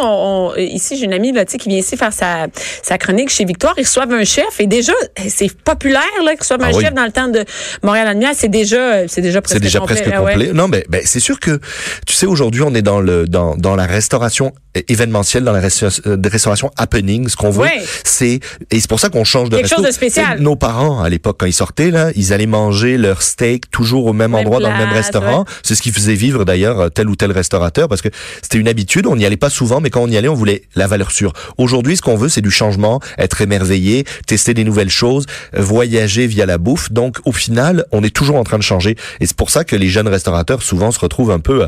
on- 0.50 0.52
euh, 0.54 0.60
ici, 0.62 0.98
j'ai 0.98 1.06
une 1.06 1.14
amie 1.14 1.32
là, 1.32 1.46
tu 1.46 1.52
sais, 1.52 1.58
qui 1.58 1.70
vient 1.70 1.78
ici 1.78 1.96
faire 1.96 2.12
sa, 2.14 2.48
sa 2.82 2.98
chronique 2.98 3.30
chez 3.30 3.46
Victoire. 3.46 3.74
Ils 3.78 3.84
reçoivent 3.84 4.12
un 4.12 4.24
chef 4.24 4.60
et 4.60 4.68
déjà, 4.68 4.94
euh, 4.94 5.24
c'est 5.30 5.52
populaire 5.62 6.02
là, 6.26 6.32
qu'ils 6.32 6.40
reçoivent 6.42 6.62
Ah 6.64 6.68
un 6.68 6.74
oui. 6.74 6.84
chef 6.84 6.94
dans 6.94 7.06
le 7.06 7.12
temps 7.12 7.28
de 7.28 7.44
Montréal 7.84 8.10
lumière. 8.14 8.32
C'est 8.36 8.48
déjà, 8.48 8.78
euh, 8.78 9.06
c'est 9.08 9.22
déjà 9.22 9.42
presque 9.42 9.58
C'est 9.58 9.62
déjà 9.64 9.80
complet. 9.80 9.96
presque 10.02 10.12
ouais. 10.24 10.34
complet. 10.34 10.54
Non, 10.54 10.68
mais 10.68 10.86
ben, 10.90 11.02
c'est 11.06 11.20
sûr 11.20 11.40
que 11.40 11.60
tu 12.06 12.16
sais 12.16 12.26
aujourd'hui 12.26 12.64
on 12.64 12.74
est 12.74 12.82
dans 12.82 13.00
le 13.00 13.28
dans 13.28 13.56
dans 13.56 13.76
la 13.76 13.86
restauration 13.86 14.54
événementielle, 14.88 15.44
dans 15.44 15.54
la 15.54 15.60
restauration 15.62 16.72
happening. 16.78 17.28
Ce 17.28 17.36
qu'on 17.36 17.50
veut, 17.52 17.62
Ouais. 17.64 17.82
c'est 18.04 18.40
et 18.72 18.80
c'est 18.80 18.90
pour 18.90 19.00
ça 19.00 19.10
qu'on 19.10 19.24
change 19.24 19.50
de 19.50 19.56
Quelque 19.58 19.66
resto. 19.68 19.78
chose 19.78 19.86
de 19.86 19.92
spécial. 19.92 20.40
Nos 20.40 20.56
parents 20.56 21.02
à 21.04 21.10
l'époque 21.10 21.38
quand 21.40 21.46
ils 21.46 21.54
sortaient 21.54 21.92
là, 21.92 22.10
ils 22.16 22.34
allaient 22.34 22.46
manger 22.46 22.98
leur 22.98 23.22
steak 23.22 23.37
toujours 23.72 24.06
au 24.06 24.14
même, 24.14 24.32
Même 24.32 24.42
endroit 24.42 24.60
dans 24.60 24.72
le 24.72 24.78
même 24.78 24.94
restaurant. 24.94 25.46
C'est 25.64 25.76
ce 25.76 25.82
qui 25.82 25.92
faisait 25.92 26.16
vivre 26.16 26.44
d'ailleurs 26.46 26.80
euh, 26.80 26.90
tel 26.90 27.08
ou 27.08 27.16
tel 27.16 27.32
restaurateur 27.32 27.88
parce 27.88 28.02
que 28.02 28.10
c'était 28.42 28.58
une 28.58 28.68
habitude. 28.68 29.06
On 29.08 29.16
n'y 29.16 29.26
allait 29.26 29.38
pas 29.38 29.50
souvent, 29.50 29.80
mais 29.80 29.90
quand 29.90 30.02
on 30.02 30.08
y 30.08 30.18
allait, 30.18 30.28
on 30.28 30.34
voulait 30.34 30.64
la 30.76 30.88
valeur 30.88 31.12
sûre. 31.12 31.34
Aujourd'hui, 31.58 31.98
ce 31.98 32.02
qu'on 32.02 32.18
veut, 32.18 32.30
c'est 32.30 32.42
du 32.42 32.52
changement, 32.52 33.00
être 33.18 33.42
émerveillé, 33.42 34.06
tester 34.26 34.54
des 34.54 34.64
nouvelles 34.64 34.90
choses, 34.90 35.26
voyager 35.54 36.28
via 36.28 36.46
la 36.46 36.58
bouffe. 36.58 36.92
Donc, 36.92 37.18
au 37.26 37.32
final, 37.32 37.86
on 37.92 38.04
est 38.04 38.14
toujours 38.14 38.36
en 38.38 38.44
train 38.44 38.58
de 38.58 38.64
changer. 38.64 38.96
Et 39.20 39.26
c'est 39.26 39.36
pour 39.36 39.50
ça 39.50 39.64
que 39.64 39.76
les 39.76 39.90
jeunes 39.90 40.08
restaurateurs 40.08 40.62
souvent 40.62 40.92
se 40.92 41.00
retrouvent 41.00 41.32
un 41.32 41.40
peu 41.40 41.68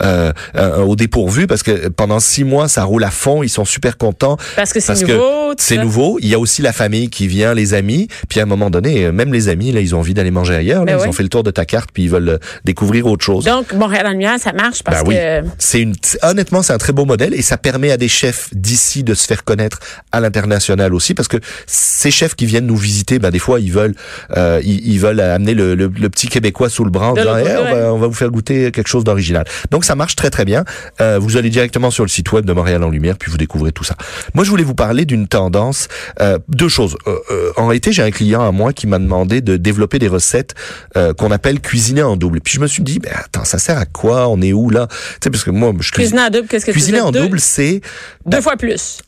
euh, 0.00 0.32
euh, 0.56 0.78
au 0.82 0.96
dépourvu 0.96 1.46
parce 1.46 1.62
que 1.62 1.88
pendant 1.88 2.20
six 2.20 2.44
mois, 2.44 2.68
ça 2.68 2.84
roule 2.84 3.04
à 3.04 3.10
fond. 3.10 3.42
Ils 3.42 3.48
sont 3.48 3.64
super 3.64 3.96
contents. 3.96 4.36
Parce 4.56 4.72
que 4.72 4.80
c'est 4.80 5.00
nouveau. 5.02 5.54
C'est 5.58 5.78
nouveau. 5.78 6.18
Il 6.20 6.28
y 6.28 6.34
a 6.34 6.38
aussi 6.38 6.62
la 6.62 6.72
famille 6.72 7.08
qui 7.08 7.26
vient, 7.26 7.54
les 7.54 7.74
amis. 7.74 8.08
Puis 8.28 8.40
à 8.40 8.44
un 8.44 8.46
moment 8.46 8.70
donné, 8.70 9.06
euh, 9.06 9.12
même 9.12 9.32
les 9.32 9.48
amis, 9.48 9.72
là, 9.72 9.80
ils 9.80 9.94
ont 9.94 9.98
envie 9.98 10.14
d'aller 10.14 10.30
manger 10.30 10.54
ailleurs. 10.54 10.84
Là, 10.84 10.92
Ben 10.92 10.98
ils 10.98 11.00
ouais. 11.02 11.07
Ont 11.08 11.12
fait 11.12 11.22
le 11.22 11.28
tour 11.28 11.42
de 11.42 11.50
ta 11.50 11.64
carte, 11.64 11.90
puis 11.92 12.04
ils 12.04 12.10
veulent 12.10 12.28
euh, 12.28 12.38
découvrir 12.64 13.06
autre 13.06 13.24
chose. 13.24 13.44
Donc, 13.44 13.72
Montréal 13.72 14.06
en 14.06 14.10
lumière, 14.10 14.38
ça 14.38 14.52
marche 14.52 14.82
parce 14.82 15.02
Ben 15.04 15.08
oui. 15.08 15.14
que. 15.14 15.48
C'est 15.58 15.80
une, 15.80 15.94
honnêtement, 16.22 16.62
c'est 16.62 16.72
un 16.72 16.78
très 16.78 16.92
beau 16.92 17.04
modèle 17.04 17.34
et 17.34 17.42
ça 17.42 17.56
permet 17.56 17.90
à 17.90 17.96
des 17.96 18.08
chefs 18.08 18.48
d'ici 18.52 19.02
de 19.04 19.14
se 19.14 19.26
faire 19.26 19.44
connaître 19.44 19.78
à 20.12 20.20
l'international 20.20 20.94
aussi 20.94 21.14
parce 21.14 21.28
que 21.28 21.38
ces 21.66 22.10
chefs 22.10 22.34
qui 22.34 22.46
viennent 22.46 22.66
nous 22.66 22.76
visiter, 22.76 23.18
ben 23.18 23.30
des 23.30 23.38
fois 23.38 23.60
ils 23.60 23.72
veulent, 23.72 23.94
euh, 24.36 24.60
ils, 24.64 24.86
ils 24.86 24.98
veulent 25.00 25.20
amener 25.20 25.54
le, 25.54 25.74
le- 25.74 25.88
le 25.98 26.08
petit 26.10 26.28
québécois 26.28 26.68
sous 26.68 26.84
le 26.84 26.90
bras 26.90 27.10
en 27.10 27.14
disant, 27.14 27.36
l'autre 27.36 27.50
Eh, 27.50 27.56
on, 27.58 27.74
va, 27.74 27.92
on 27.94 27.98
va 27.98 28.06
vous 28.06 28.14
faire 28.14 28.30
goûter 28.30 28.70
quelque 28.72 28.88
chose 28.88 29.04
d'original. 29.04 29.44
Donc 29.70 29.84
ça 29.84 29.94
marche 29.94 30.16
très 30.16 30.30
très 30.30 30.44
bien. 30.44 30.64
Euh, 31.00 31.18
vous 31.20 31.36
allez 31.36 31.50
directement 31.50 31.90
sur 31.90 32.04
le 32.04 32.08
site 32.08 32.30
web 32.32 32.44
de 32.44 32.52
Montréal 32.52 32.82
en 32.84 32.90
Lumière 32.90 33.16
puis 33.18 33.30
vous 33.30 33.38
découvrez 33.38 33.72
tout 33.72 33.84
ça. 33.84 33.94
Moi 34.34 34.44
je 34.44 34.50
voulais 34.50 34.64
vous 34.64 34.74
parler 34.74 35.04
d'une 35.04 35.28
tendance, 35.28 35.88
euh, 36.20 36.38
deux 36.48 36.68
choses. 36.68 36.96
Euh, 37.06 37.16
euh, 37.30 37.52
en 37.56 37.66
réalité 37.66 37.92
j'ai 37.92 38.02
un 38.02 38.10
client 38.10 38.46
à 38.46 38.52
moi 38.52 38.72
qui 38.72 38.86
m'a 38.86 38.98
demandé 38.98 39.40
de 39.40 39.56
développer 39.56 39.98
des 39.98 40.08
recettes 40.08 40.54
euh, 40.98 41.14
qu'on 41.14 41.30
appelle 41.30 41.60
cuisiner 41.60 42.02
en 42.02 42.16
double. 42.16 42.40
Puis 42.42 42.54
je 42.54 42.60
me 42.60 42.66
suis 42.66 42.82
dit, 42.82 42.98
ben 42.98 43.12
attends, 43.14 43.44
ça 43.44 43.58
sert 43.58 43.78
à 43.78 43.86
quoi? 43.86 44.28
On 44.28 44.42
est 44.42 44.52
où 44.52 44.68
là? 44.70 44.86
Tu 44.88 44.96
sais 45.24 45.30
parce 45.30 45.44
que 45.44 45.50
moi 45.50 45.72
je 45.80 45.90
cuisine 45.92 45.92
Cuisiner 46.18 46.22
en 46.26 46.30
double, 46.30 46.48
qu'est-ce 46.48 46.66
que 46.66 46.72
Cuisiner 46.72 47.00
en 47.00 47.10
Deux- 47.12 47.22
double, 47.22 47.40
c'est 47.40 47.80
Deux 48.26 48.40
fois 48.40 48.56
plus. 48.56 48.98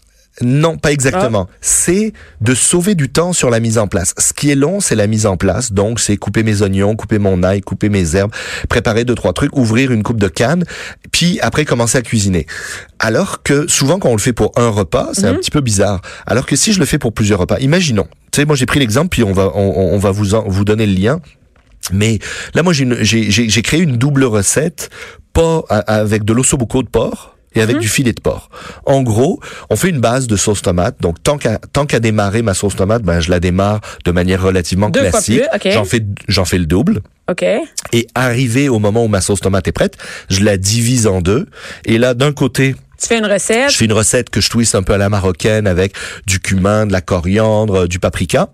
non, 0.43 0.79
pas 0.79 0.93
exactement. 0.93 1.49
Ah. 1.51 1.55
C'est 1.61 2.13
de 2.41 2.55
sauver 2.55 2.95
du 2.95 3.11
temps 3.11 3.33
sur 3.35 3.51
la 3.51 3.61
mise 3.61 3.77
en 3.77 3.89
place. 3.89 4.15
Ce 4.17 4.33
qui 4.33 4.51
est 4.51 4.55
long, 4.55 4.81
c'est 4.81 4.95
la 4.95 5.07
mise 5.07 5.27
en 5.27 5.37
place. 5.37 5.73
Donc, 5.73 6.01
c'est 6.01 6.17
couper 6.17 6.43
mes 6.45 6.63
oignons, 6.63 6.97
couper 6.97 7.19
mon 7.19 7.43
ail, 7.43 7.61
couper 7.61 7.89
mes 7.91 8.15
herbes, 8.17 8.33
préparer 8.69 9.05
deux 9.05 9.15
trois 9.17 9.33
trucs, 9.35 9.55
ouvrir 9.57 9.91
une 9.91 10.03
coupe 10.03 10.21
de 10.21 10.29
canne, 10.29 10.65
puis 11.13 11.39
après 11.43 11.65
commencer 11.67 11.99
à 11.99 12.03
cuisiner. 12.03 12.47
Alors 12.99 13.43
que 13.43 13.67
souvent, 13.69 13.99
quand 13.99 14.09
on 14.09 14.17
le 14.17 14.21
fait 14.21 14.33
pour 14.33 14.53
un 14.57 14.69
repas, 14.69 15.11
c'est 15.13 15.27
un 15.27 15.35
petit 15.35 15.51
peu 15.51 15.61
bizarre. 15.61 16.01
Alors 16.27 16.47
que 16.47 16.57
si 16.57 16.73
je 16.73 16.79
le 16.79 16.87
fais 16.87 16.99
pour 16.99 17.13
plusieurs 17.13 17.41
repas, 17.41 17.59
imaginons. 17.59 18.07
Tu 18.33 18.41
sais, 18.41 18.47
moi 18.47 18.55
j'ai 18.57 18.67
pris 18.67 18.79
l'exemple, 18.79 19.09
puis 19.09 19.25
on 19.25 19.33
va 19.33 19.51
on, 19.55 19.95
on 19.95 19.99
va 19.99 20.13
vous 20.13 20.35
en- 20.35 20.45
vous 20.49 20.65
donner 20.65 20.87
le 20.87 20.95
lien. 20.95 21.21
Mais 21.93 22.19
là, 22.55 22.63
moi, 22.63 22.73
j'ai 22.73 23.63
créé 23.63 23.81
une 23.81 23.97
double 23.97 24.25
recette, 24.25 24.91
pas 25.33 25.63
avec 25.69 26.25
de 26.25 26.33
l'ossobuco 26.33 26.83
de 26.83 26.89
porc 26.89 27.37
et 27.55 27.61
avec 27.63 27.79
du 27.79 27.89
filet 27.89 28.13
de 28.13 28.21
porc. 28.21 28.49
En 28.87 29.03
gros, 29.03 29.41
on 29.71 29.77
fait 29.77 29.89
une 29.89 30.01
base 30.01 30.27
de 30.29 30.37
sauce 30.37 30.63
tomate. 30.63 31.01
Donc, 31.01 31.23
tant 31.23 31.37
qu'à 31.37 31.59
tant 31.73 31.85
qu'à 31.87 31.99
démarrer 31.99 32.43
ma 32.43 32.55
sauce 32.55 32.77
tomate, 32.77 33.03
ben 33.03 33.21
je 33.21 33.31
la 33.31 33.41
démarre 33.41 33.81
de 34.05 34.13
manière 34.13 34.41
relativement 34.43 34.89
Deux 34.89 35.01
classique. 35.01 35.43
J'en 35.65 35.85
fais 35.85 36.05
j'en 36.29 36.45
fais 36.45 36.59
le 36.59 36.67
double. 36.67 37.01
OK. 37.29 37.45
Et 37.93 38.07
arrivé 38.15 38.69
au 38.69 38.79
moment 38.79 39.05
où 39.05 39.09
ma 39.09 39.21
sauce 39.21 39.41
tomate 39.41 39.67
est 39.69 39.73
prête, 39.73 39.97
je 40.31 40.45
la 40.45 40.57
divise 40.57 41.07
en 41.07 41.21
deux. 41.21 41.47
Et 41.85 41.99
là, 41.99 42.15
d'un 42.15 42.33
côté, 42.33 42.75
Tu 43.01 43.09
fais 43.09 43.19
une 43.19 43.27
recette. 43.27 43.71
je 43.71 43.77
fais 43.77 43.85
une 43.85 43.93
recette 43.93 44.31
que 44.31 44.41
je 44.41 44.49
twiste 44.49 44.75
un 44.75 44.83
peu 44.83 44.93
à 44.93 44.99
la 44.99 45.09
marocaine 45.09 45.67
avec 45.67 45.95
du 46.27 46.39
cumin, 46.39 46.87
de 46.87 46.93
la 46.93 47.01
coriandre, 47.01 47.89
du 47.89 47.99
paprika. 47.99 48.51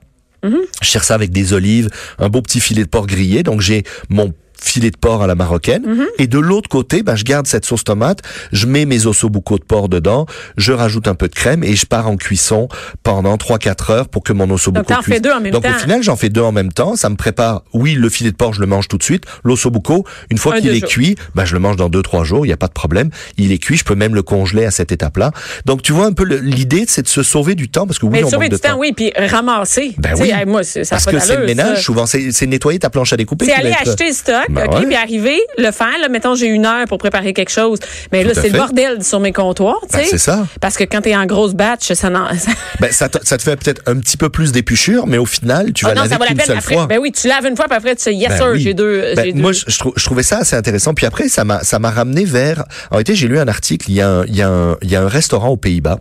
Je 0.82 0.88
sers 0.88 1.04
ça 1.04 1.14
avec 1.14 1.31
des 1.31 1.52
olives, 1.52 1.88
un 2.19 2.28
beau 2.28 2.43
petit 2.43 2.60
filet 2.60 2.84
de 2.84 2.88
porc 2.88 3.06
grillé. 3.06 3.43
Donc 3.43 3.60
j'ai 3.60 3.84
mon 4.08 4.32
filet 4.68 4.90
de 4.90 4.96
porc 4.96 5.22
à 5.22 5.26
la 5.26 5.34
marocaine. 5.34 5.82
Et 6.18 6.26
de 6.26 6.38
l'autre 6.38 6.68
côté, 6.68 7.02
ben, 7.02 7.16
je 7.16 7.24
garde 7.24 7.46
cette 7.46 7.64
sauce 7.64 7.84
tomate, 7.84 8.20
je 8.52 8.66
mets 8.66 8.84
mes 8.84 9.06
ossobuco 9.06 9.58
de 9.58 9.64
porc 9.64 9.88
dedans, 9.88 10.26
je 10.56 10.72
rajoute 10.72 11.08
un 11.08 11.14
peu 11.14 11.28
de 11.28 11.34
crème 11.34 11.62
et 11.64 11.74
je 11.76 11.86
pars 11.86 12.08
en 12.08 12.16
cuisson 12.16 12.68
pendant 13.02 13.36
3-4 13.36 13.92
heures 13.92 14.08
pour 14.08 14.22
que 14.22 14.32
mon 14.32 14.48
ossobuco 14.50 14.80
Donc, 14.84 14.88
t'en 14.96 15.02
cuise. 15.02 15.14
fais 15.14 15.20
deux 15.20 15.32
en 15.32 15.40
même 15.40 15.52
Donc 15.52 15.62
temps. 15.64 15.70
au 15.70 15.78
final, 15.78 16.02
j'en 16.02 16.16
fais 16.16 16.28
deux 16.28 16.40
en 16.42 16.52
même 16.52 16.72
temps. 16.72 16.96
Ça 16.96 17.08
me 17.08 17.16
prépare, 17.16 17.62
oui, 17.72 17.94
le 17.94 18.08
filet 18.08 18.30
de 18.30 18.36
porc, 18.36 18.54
je 18.54 18.60
le 18.60 18.66
mange 18.66 18.88
tout 18.88 18.98
de 18.98 19.02
suite. 19.02 19.24
L'ossobuco, 19.44 20.04
une 20.30 20.38
fois 20.38 20.54
Un, 20.54 20.60
qu'il 20.60 20.70
est 20.70 20.80
jours. 20.80 20.88
cuit, 20.88 21.16
ben, 21.34 21.44
je 21.44 21.54
le 21.54 21.60
mange 21.60 21.76
dans 21.76 21.88
2-3 21.88 22.24
jours, 22.24 22.44
il 22.44 22.48
n'y 22.48 22.52
a 22.52 22.56
pas 22.56 22.68
de 22.68 22.72
problème. 22.72 23.10
Il 23.38 23.52
est 23.52 23.58
cuit, 23.58 23.76
je 23.76 23.84
peux 23.84 23.94
même 23.94 24.14
le 24.14 24.22
congeler 24.22 24.64
à 24.64 24.70
cette 24.70 24.92
étape-là. 24.92 25.32
Donc 25.64 25.82
tu 25.82 25.92
vois 25.92 26.06
un 26.06 26.12
peu 26.12 26.24
l'idée, 26.24 26.85
c'est 26.88 27.02
de 27.02 27.08
se 27.08 27.23
sauver 27.23 27.54
du 27.54 27.68
temps 27.68 27.87
parce 27.87 27.99
que 27.99 28.06
oui, 28.06 28.12
Mais 28.12 28.25
on 28.25 28.30
sauver 28.30 28.46
manque 28.46 28.52
de 28.52 28.56
du 28.56 28.62
temps, 28.62 28.78
oui, 28.78 28.92
puis 28.94 29.12
ramasser. 29.16 29.94
Ben 29.99 30.14
oui. 30.18 30.32
moi, 30.46 30.62
ça 30.64 30.80
Parce 30.90 31.06
que 31.06 31.18
c'est 31.18 31.37
le 31.37 31.46
ménage, 31.46 31.76
ça. 31.76 31.82
souvent, 31.82 32.06
c'est 32.06 32.46
nettoyer 32.46 32.78
ta 32.78 32.90
planche 32.90 33.12
à 33.12 33.16
découper. 33.16 33.46
C'est 33.46 33.52
aller 33.54 33.70
être- 33.70 33.88
acheter 33.88 34.08
le 34.08 34.12
stock, 34.14 34.49
Ben 34.56 34.66
OK, 34.68 34.75
ouais. 34.80 34.86
puis 34.86 34.96
arriver, 34.96 35.40
le 35.58 35.70
faire. 35.70 35.98
Là, 36.00 36.08
mettons, 36.08 36.34
j'ai 36.34 36.46
une 36.46 36.66
heure 36.66 36.86
pour 36.86 36.98
préparer 36.98 37.32
quelque 37.32 37.50
chose. 37.50 37.78
Mais 38.12 38.25
là, 38.25 38.34
Tout 38.34 38.40
c'est 38.42 38.48
le 38.50 38.58
bordel 38.58 39.04
sur 39.04 39.20
mes 39.20 39.32
comptoirs, 39.32 39.78
tu 39.90 39.96
Ben, 39.96 40.04
sais. 40.04 40.10
c'est 40.10 40.18
ça. 40.18 40.46
Parce 40.60 40.76
que 40.76 40.84
quand 40.84 41.00
t'es 41.02 41.14
en 41.16 41.26
grosse 41.26 41.54
batch, 41.54 41.92
ça 41.92 42.10
Ben, 42.80 42.92
ça, 42.92 43.08
te, 43.08 43.18
ça 43.26 43.36
te 43.36 43.42
fait 43.42 43.56
peut-être 43.56 43.82
un 43.86 43.98
petit 43.98 44.16
peu 44.16 44.28
plus 44.28 44.52
d'épuchure, 44.52 45.06
mais 45.06 45.18
au 45.18 45.26
final, 45.26 45.72
tu 45.72 45.84
vas 45.84 45.90
Ah 45.92 45.94
non, 45.94 46.02
laver 46.02 46.12
ça 46.12 46.18
vaut 46.18 46.25
la 46.25 46.34
peine 46.34 46.46
seule 46.46 46.58
après. 46.58 46.75
fois. 46.75 46.86
Ben 46.86 46.98
oui, 46.98 47.12
tu 47.12 47.28
laves 47.28 47.46
une 47.46 47.56
fois, 47.56 47.66
puis 47.66 47.76
après, 47.76 47.94
tu 47.96 48.02
sais, 48.02 48.14
yes, 48.14 48.28
Ben 48.30 48.36
sir, 48.36 48.46
oui. 48.52 48.60
j'ai 48.60 48.75
deux. 48.75 49.14
Ben, 49.14 49.36
moi, 49.40 49.52
je, 49.52 49.64
je 49.66 49.78
trou- 49.78 49.92
je 49.96 50.04
trouvais 50.04 50.22
ça 50.22 50.38
assez 50.38 50.56
intéressant. 50.56 50.94
Puis 50.94 51.06
après, 51.06 51.28
ça 51.28 51.44
m'a, 51.44 51.62
ça 51.64 51.78
m'a 51.78 51.90
ramené 51.90 52.25
vers. 52.25 52.60
En 52.90 52.96
réalité, 52.96 53.14
j'ai 53.14 53.28
lu 53.28 53.38
un 53.38 53.48
article. 53.48 53.90
Il 53.90 53.94
y 53.96 54.00
a 54.00 54.08
un, 54.08 54.25
il 54.26 54.36
y 54.36 54.42
a 54.42 54.48
un, 54.48 54.76
il 54.82 54.90
y 54.90 54.96
a 54.96 55.02
un 55.02 55.08
restaurant 55.08 55.48
aux 55.48 55.56
Pays-Bas 55.56 55.98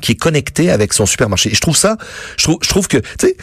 qui 0.00 0.12
est 0.12 0.16
connecté 0.16 0.70
avec 0.70 0.92
son 0.92 1.06
supermarché. 1.06 1.50
Et 1.52 1.54
je 1.54 1.60
trouve 1.60 1.76
ça, 1.76 1.96
je 2.36 2.42
trouve, 2.44 2.58
je 2.62 2.68
trouve 2.68 2.88
que, 2.88 2.98
tu 2.98 3.06
sais. 3.20 3.36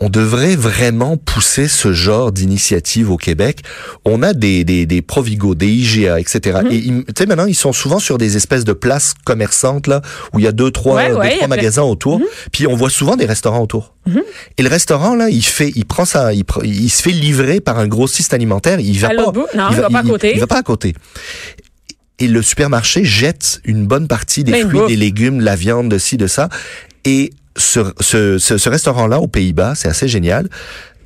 On 0.00 0.10
devrait 0.10 0.56
vraiment 0.56 1.16
pousser 1.16 1.68
ce 1.68 1.92
genre 1.94 2.30
d'initiative 2.30 3.10
au 3.10 3.16
Québec. 3.16 3.60
On 4.04 4.22
a 4.22 4.34
des, 4.34 4.62
des, 4.62 4.84
des 4.84 5.00
Provigo, 5.00 5.54
des 5.54 5.68
IGA, 5.68 6.20
etc. 6.20 6.60
Mhm. 6.64 6.70
Et 6.72 6.76
ils- 6.76 7.04
tu 7.06 7.12
sais, 7.16 7.26
maintenant, 7.26 7.46
ils 7.46 7.54
sont 7.54 7.72
souvent 7.72 7.98
sur 7.98 8.18
des 8.18 8.36
espèces 8.36 8.64
de 8.64 8.74
places 8.74 9.14
commerçantes, 9.24 9.86
là, 9.86 10.02
où 10.34 10.38
il 10.38 10.44
y 10.44 10.48
a 10.48 10.52
deux, 10.52 10.70
trois, 10.70 10.96
Ouais, 10.96 11.08
deux, 11.10 11.16
ouais, 11.16 11.30
trois 11.36 11.46
Mhm. 11.46 11.50
magasins 11.50 11.82
autour. 11.82 12.20
Puis 12.52 12.66
on 12.66 12.76
voit 12.76 12.90
souvent 12.90 13.16
des 13.16 13.24
restaurants 13.26 13.62
autour. 13.62 13.94
Et 14.58 14.62
le 14.62 14.68
restaurant, 14.68 15.14
là, 15.14 15.30
il 15.30 15.42
fait, 15.42 15.72
il 15.74 15.84
prend 15.86 16.04
ça, 16.04 16.30
il, 16.32 16.90
se 16.90 17.02
fait 17.02 17.10
livrer 17.10 17.60
par 17.60 17.78
un 17.78 17.88
grossiste 17.88 18.34
alimentaire. 18.34 18.78
Il 18.80 18.98
va 19.00 19.08
À 19.08 19.14
pas, 19.14 19.32
bout? 19.32 19.46
Non, 19.56 19.68
il 19.70 19.76
va 19.76 19.88
pas 19.90 19.98
à 20.00 20.02
côté. 20.02 20.32
Il, 20.34 20.40
va 20.40 20.46
pas 20.46 20.58
à 20.58 20.62
côté. 20.62 20.94
Et 22.18 22.28
le 22.28 22.42
supermarché 22.42 23.04
jette 23.04 23.60
une 23.64 23.86
bonne 23.86 24.08
partie 24.08 24.44
des 24.44 24.52
de 24.52 24.58
fruits, 24.68 24.78
bouffe. 24.78 24.88
des 24.88 24.96
légumes, 24.96 25.38
de 25.38 25.44
la 25.44 25.56
viande, 25.56 25.88
de 25.90 25.98
ci, 25.98 26.16
de 26.16 26.26
ça. 26.26 26.48
Et 27.04 27.30
ce, 27.56 27.92
ce, 28.00 28.38
ce, 28.38 28.68
restaurant-là, 28.68 29.20
aux 29.20 29.26
Pays-Bas, 29.28 29.74
c'est 29.74 29.88
assez 29.88 30.08
génial. 30.08 30.48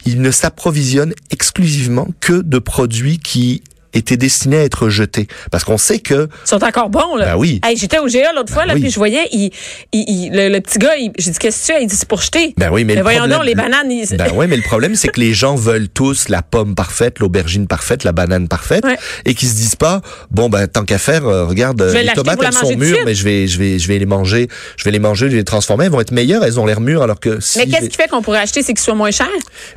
Il 0.06 0.22
ne 0.22 0.30
s'approvisionne 0.30 1.12
exclusivement 1.30 2.08
que 2.20 2.40
de 2.42 2.58
produits 2.58 3.18
qui 3.18 3.62
étaient 3.94 4.16
destinés 4.16 4.58
à 4.58 4.64
être 4.64 4.88
jetés. 4.88 5.26
Parce 5.50 5.64
qu'on 5.64 5.78
sait 5.78 5.98
que... 5.98 6.28
Ils 6.44 6.48
sont 6.48 6.62
encore 6.64 6.90
bons, 6.90 7.16
là. 7.16 7.26
Ben 7.32 7.36
oui. 7.36 7.60
Hey, 7.64 7.76
J'étais 7.76 7.98
au 7.98 8.06
GA 8.06 8.32
l'autre 8.34 8.52
fois, 8.52 8.62
Ben 8.62 8.68
là, 8.68 8.74
oui. 8.74 8.80
puis 8.82 8.90
je 8.90 8.96
voyais, 8.96 9.26
il, 9.32 9.50
il- 9.92 10.04
il- 10.08 10.30
le, 10.32 10.48
le 10.48 10.60
petit 10.60 10.78
gars, 10.78 10.96
il- 10.96 11.12
j'ai 11.18 11.30
dit, 11.30 11.38
qu'est-ce 11.38 11.60
que 11.62 11.66
tu 11.66 11.72
as? 11.72 11.80
Il 11.80 11.86
dit, 11.86 11.96
c'est 11.96 12.08
pour 12.08 12.20
jeter. 12.22 12.54
Ben 12.56 12.70
oui, 12.72 12.84
mais, 12.84 12.94
le 12.94 13.02
voyons 13.02 13.26
donc, 13.26 13.44
les 13.44 13.54
bananes, 13.54 13.90
ils... 13.90 14.16
Ben 14.16 14.32
ouais, 14.32 14.46
mais 14.46 14.56
le 14.56 14.62
problème, 14.62 14.94
c'est 14.94 15.08
que 15.08 15.20
les 15.20 15.32
gens 15.34 15.54
veulent 15.54 15.88
tous 15.88 16.28
la 16.28 16.42
pomme 16.42 16.74
parfaite, 16.74 17.18
l'aubergine 17.18 17.66
parfaite, 17.66 18.04
la 18.04 18.12
banane 18.12 18.48
parfaite, 18.48 18.84
Ouais. 18.84 18.96
et 19.24 19.34
qu'ils 19.34 19.48
se 19.48 19.54
disent 19.54 19.76
pas, 19.76 20.00
bon 20.30 20.48
ben 20.48 20.66
tant 20.66 20.84
qu'à 20.84 20.98
faire, 20.98 21.26
euh, 21.26 21.44
regarde, 21.46 21.80
les 21.82 22.06
tomates 22.14 22.38
elles 22.44 22.52
sont 22.52 22.76
mûres, 22.76 22.98
mais 23.04 23.14
je 23.14 23.24
vais, 23.24 23.46
je 23.46 23.58
vais, 23.58 23.78
je 23.78 23.88
vais 23.88 23.98
les 23.98 24.06
manger, 24.06 24.48
je 24.76 24.84
vais 24.84 24.90
les 24.90 24.98
manger, 24.98 25.26
je 25.26 25.32
vais 25.32 25.38
les 25.38 25.44
transformer, 25.44 25.86
elles 25.86 25.90
vont 25.90 26.00
être 26.00 26.12
meilleures, 26.12 26.44
elles 26.44 26.58
ont 26.60 26.66
l'air 26.66 26.80
mûres, 26.80 27.02
alors 27.02 27.20
que 27.20 27.40
si 27.40 27.58
mais 27.58 27.66
qu'est-ce 27.66 27.88
qui 27.88 27.96
fait 27.96 28.08
qu'on 28.08 28.22
pourrait 28.22 28.38
acheter, 28.40 28.62
c'est 28.62 28.72
qu'ils 28.72 28.80
soient 28.84 28.94
moins 28.94 29.10
chers? 29.10 29.26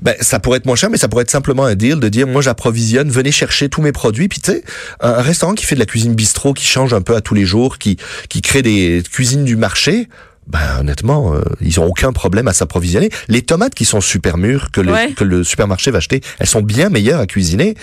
ben, 0.01 0.15
ça 0.21 0.39
pourrait 0.39 0.57
être 0.57 0.65
moins 0.65 0.75
cher, 0.75 0.89
mais 0.89 0.97
ça 0.97 1.07
pourrait 1.07 1.23
être 1.23 1.31
simplement 1.31 1.65
un 1.65 1.75
deal 1.75 1.99
de 1.99 2.09
dire, 2.09 2.27
moi, 2.27 2.41
j'approvisionne, 2.41 3.09
venez 3.09 3.31
chercher 3.31 3.69
tous 3.69 3.81
mes 3.81 3.91
produits. 3.91 4.02
Puis, 4.11 4.39
tu 4.41 4.51
sais, 4.51 4.63
un, 4.99 5.21
restaurant 5.21 5.53
qui 5.53 5.65
fait 5.65 5.75
de 5.75 5.79
la 5.79 5.85
cuisine 5.85 6.13
bistrot, 6.15 6.53
qui 6.53 6.65
change 6.65 6.93
un 6.93 7.01
peu 7.01 7.15
à 7.15 7.21
tous 7.21 7.33
les 7.35 7.45
jours, 7.45 7.77
qui, 7.77 7.97
qui 8.29 8.41
crée 8.41 8.61
des 8.61 9.01
cuisines 9.11 9.45
du 9.45 9.55
marché, 9.55 10.07
ben, 10.45 10.59
honnêtement, 10.81 11.33
euh, 11.33 11.41
ils 11.61 11.79
ont 11.79 11.85
aucun 11.85 12.11
problème 12.11 12.49
à 12.49 12.53
s'approvisionner. 12.53 13.09
Les 13.29 13.43
tomates 13.43 13.73
qui 13.75 13.85
sont 13.85 14.01
super 14.01 14.37
mûres, 14.37 14.71
que 14.71 14.81
le, 14.81 14.91
Ouais. 14.91 15.11
que 15.13 15.23
le 15.23 15.45
supermarché 15.45 15.89
va 15.89 15.99
acheter, 15.99 16.19
elles 16.39 16.47
sont 16.47 16.61
bien 16.61 16.89
meilleures 16.89 17.21
à 17.21 17.27
cuisiner. 17.27 17.75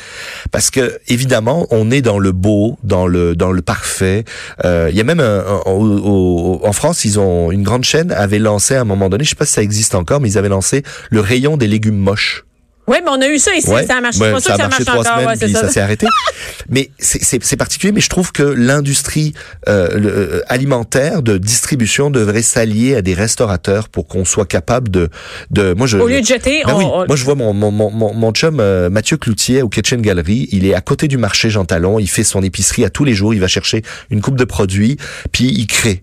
Parce 0.51 0.71
que, 0.71 0.99
évidemment, 1.09 1.67
on 1.71 1.91
est 1.91 2.03
dans 2.03 2.19
le 2.19 2.33
beau, 2.33 2.77
dans 2.83 3.07
le, 3.07 3.35
dans 3.35 3.51
le 3.51 3.63
parfait. 3.63 4.25
Euh, 4.67 4.89
Il 4.91 4.97
y 4.97 5.01
a 5.01 5.05
même 5.05 5.21
un, 5.21 5.39
un- 5.41 5.63
au- 5.71 6.61
au- 6.61 6.67
en 6.67 6.73
France, 6.75 7.07
ils 7.07 7.19
ont, 7.19 7.51
une 7.51 7.63
grande 7.63 7.85
chaîne 7.85 8.13
avait 8.13 8.39
lancé 8.39 8.75
à 8.75 8.83
un 8.83 8.85
moment 8.85 9.09
donné, 9.09 9.25
je 9.25 9.31
sais 9.31 9.37
pas 9.37 9.47
si 9.47 9.55
ça 9.55 9.63
existe 9.63 9.95
encore, 9.95 10.21
mais 10.21 10.29
ils 10.31 10.37
avaient 10.37 10.51
lancé 10.51 10.83
le 11.11 11.21
rayon 11.21 11.57
des 11.57 11.67
légumes 11.67 11.97
moches. 11.97 12.45
Oui, 12.89 12.97
mais 13.05 13.11
on 13.11 13.21
a 13.21 13.29
eu 13.29 13.39
ça 13.39 13.55
ici, 13.55 13.69
Ouais. 13.71 13.87
ça 13.87 13.97
a 13.97 14.01
marché. 14.01 14.19
Ouais, 14.19 14.27
C'est 14.29 14.33
pas 14.33 14.41
sûr 14.41 14.49
ça 14.49 14.55
a 14.55 14.57
ça 14.57 14.63
marché 14.69 14.85
marche 14.85 14.85
trois 14.85 15.01
encore. 15.01 15.13
semaines, 15.23 15.39
ouais, 15.39 15.47
puis 15.47 15.53
ça. 15.53 15.61
ça 15.61 15.69
s'est 15.69 15.81
arrêté. 15.81 16.07
mais 16.69 16.91
c'est- 16.99 17.57
particulier, 17.57 17.93
mais 17.93 18.01
je 18.01 18.09
trouve 18.09 18.33
que 18.33 18.43
l'industrie 18.43 19.33
euh, 19.69 19.89
euh, 19.95 20.41
alimentaire 20.49 21.23
de 21.23 21.39
distribution 21.39 22.11
devrait 22.11 22.43
s'allier 22.43 22.97
à 22.97 23.03
des 23.03 23.15
restaurateurs 23.15 23.89
pour 23.91 24.09
qu'on 24.09 24.25
soit 24.25 24.47
capable 24.47 24.89
de, 24.91 25.09
de 25.51 25.73
moi 25.75 25.87
je 25.87 25.99
Au 25.99 26.09
lieu 26.09 26.21
de 26.21 26.27
jeter, 26.27 26.63
Ben 26.67 26.73
on, 26.75 26.79
oui, 26.79 26.85
on- 26.87 27.07
moi 27.07 27.17
je 27.17 27.25
vois 27.25 27.35
mon 27.37 27.53
mon 27.53 27.71
mon, 27.71 27.91
mon, 27.91 28.13
mon 28.15 28.33
chum 28.33 28.59
euh, 28.61 28.89
Mathieu 28.91 29.17
Cloutier 29.19 29.63
au 29.63 29.69
Kitchen 29.69 30.01
Gallery, 30.01 30.49
il 30.53 30.67
est 30.67 30.75
à 30.75 30.81
côté 30.81 31.07
du 31.07 31.19
marché 31.19 31.51
Jean 31.51 31.65
Talon, 31.65 31.99
il 31.99 32.09
fait 32.09 32.25
son 32.25 32.43
épicerie 32.43 32.85
à 32.85 32.91
tous 32.91 33.05
les 33.05 33.15
jours, 33.15 33.35
il 33.35 33.41
va 33.41 33.49
chercher 33.49 33.83
une 34.11 34.21
coupe 34.21 34.37
de 34.37 34.45
produits, 34.45 34.97
puis 35.33 35.45
il 35.45 35.67
crée. 35.67 36.03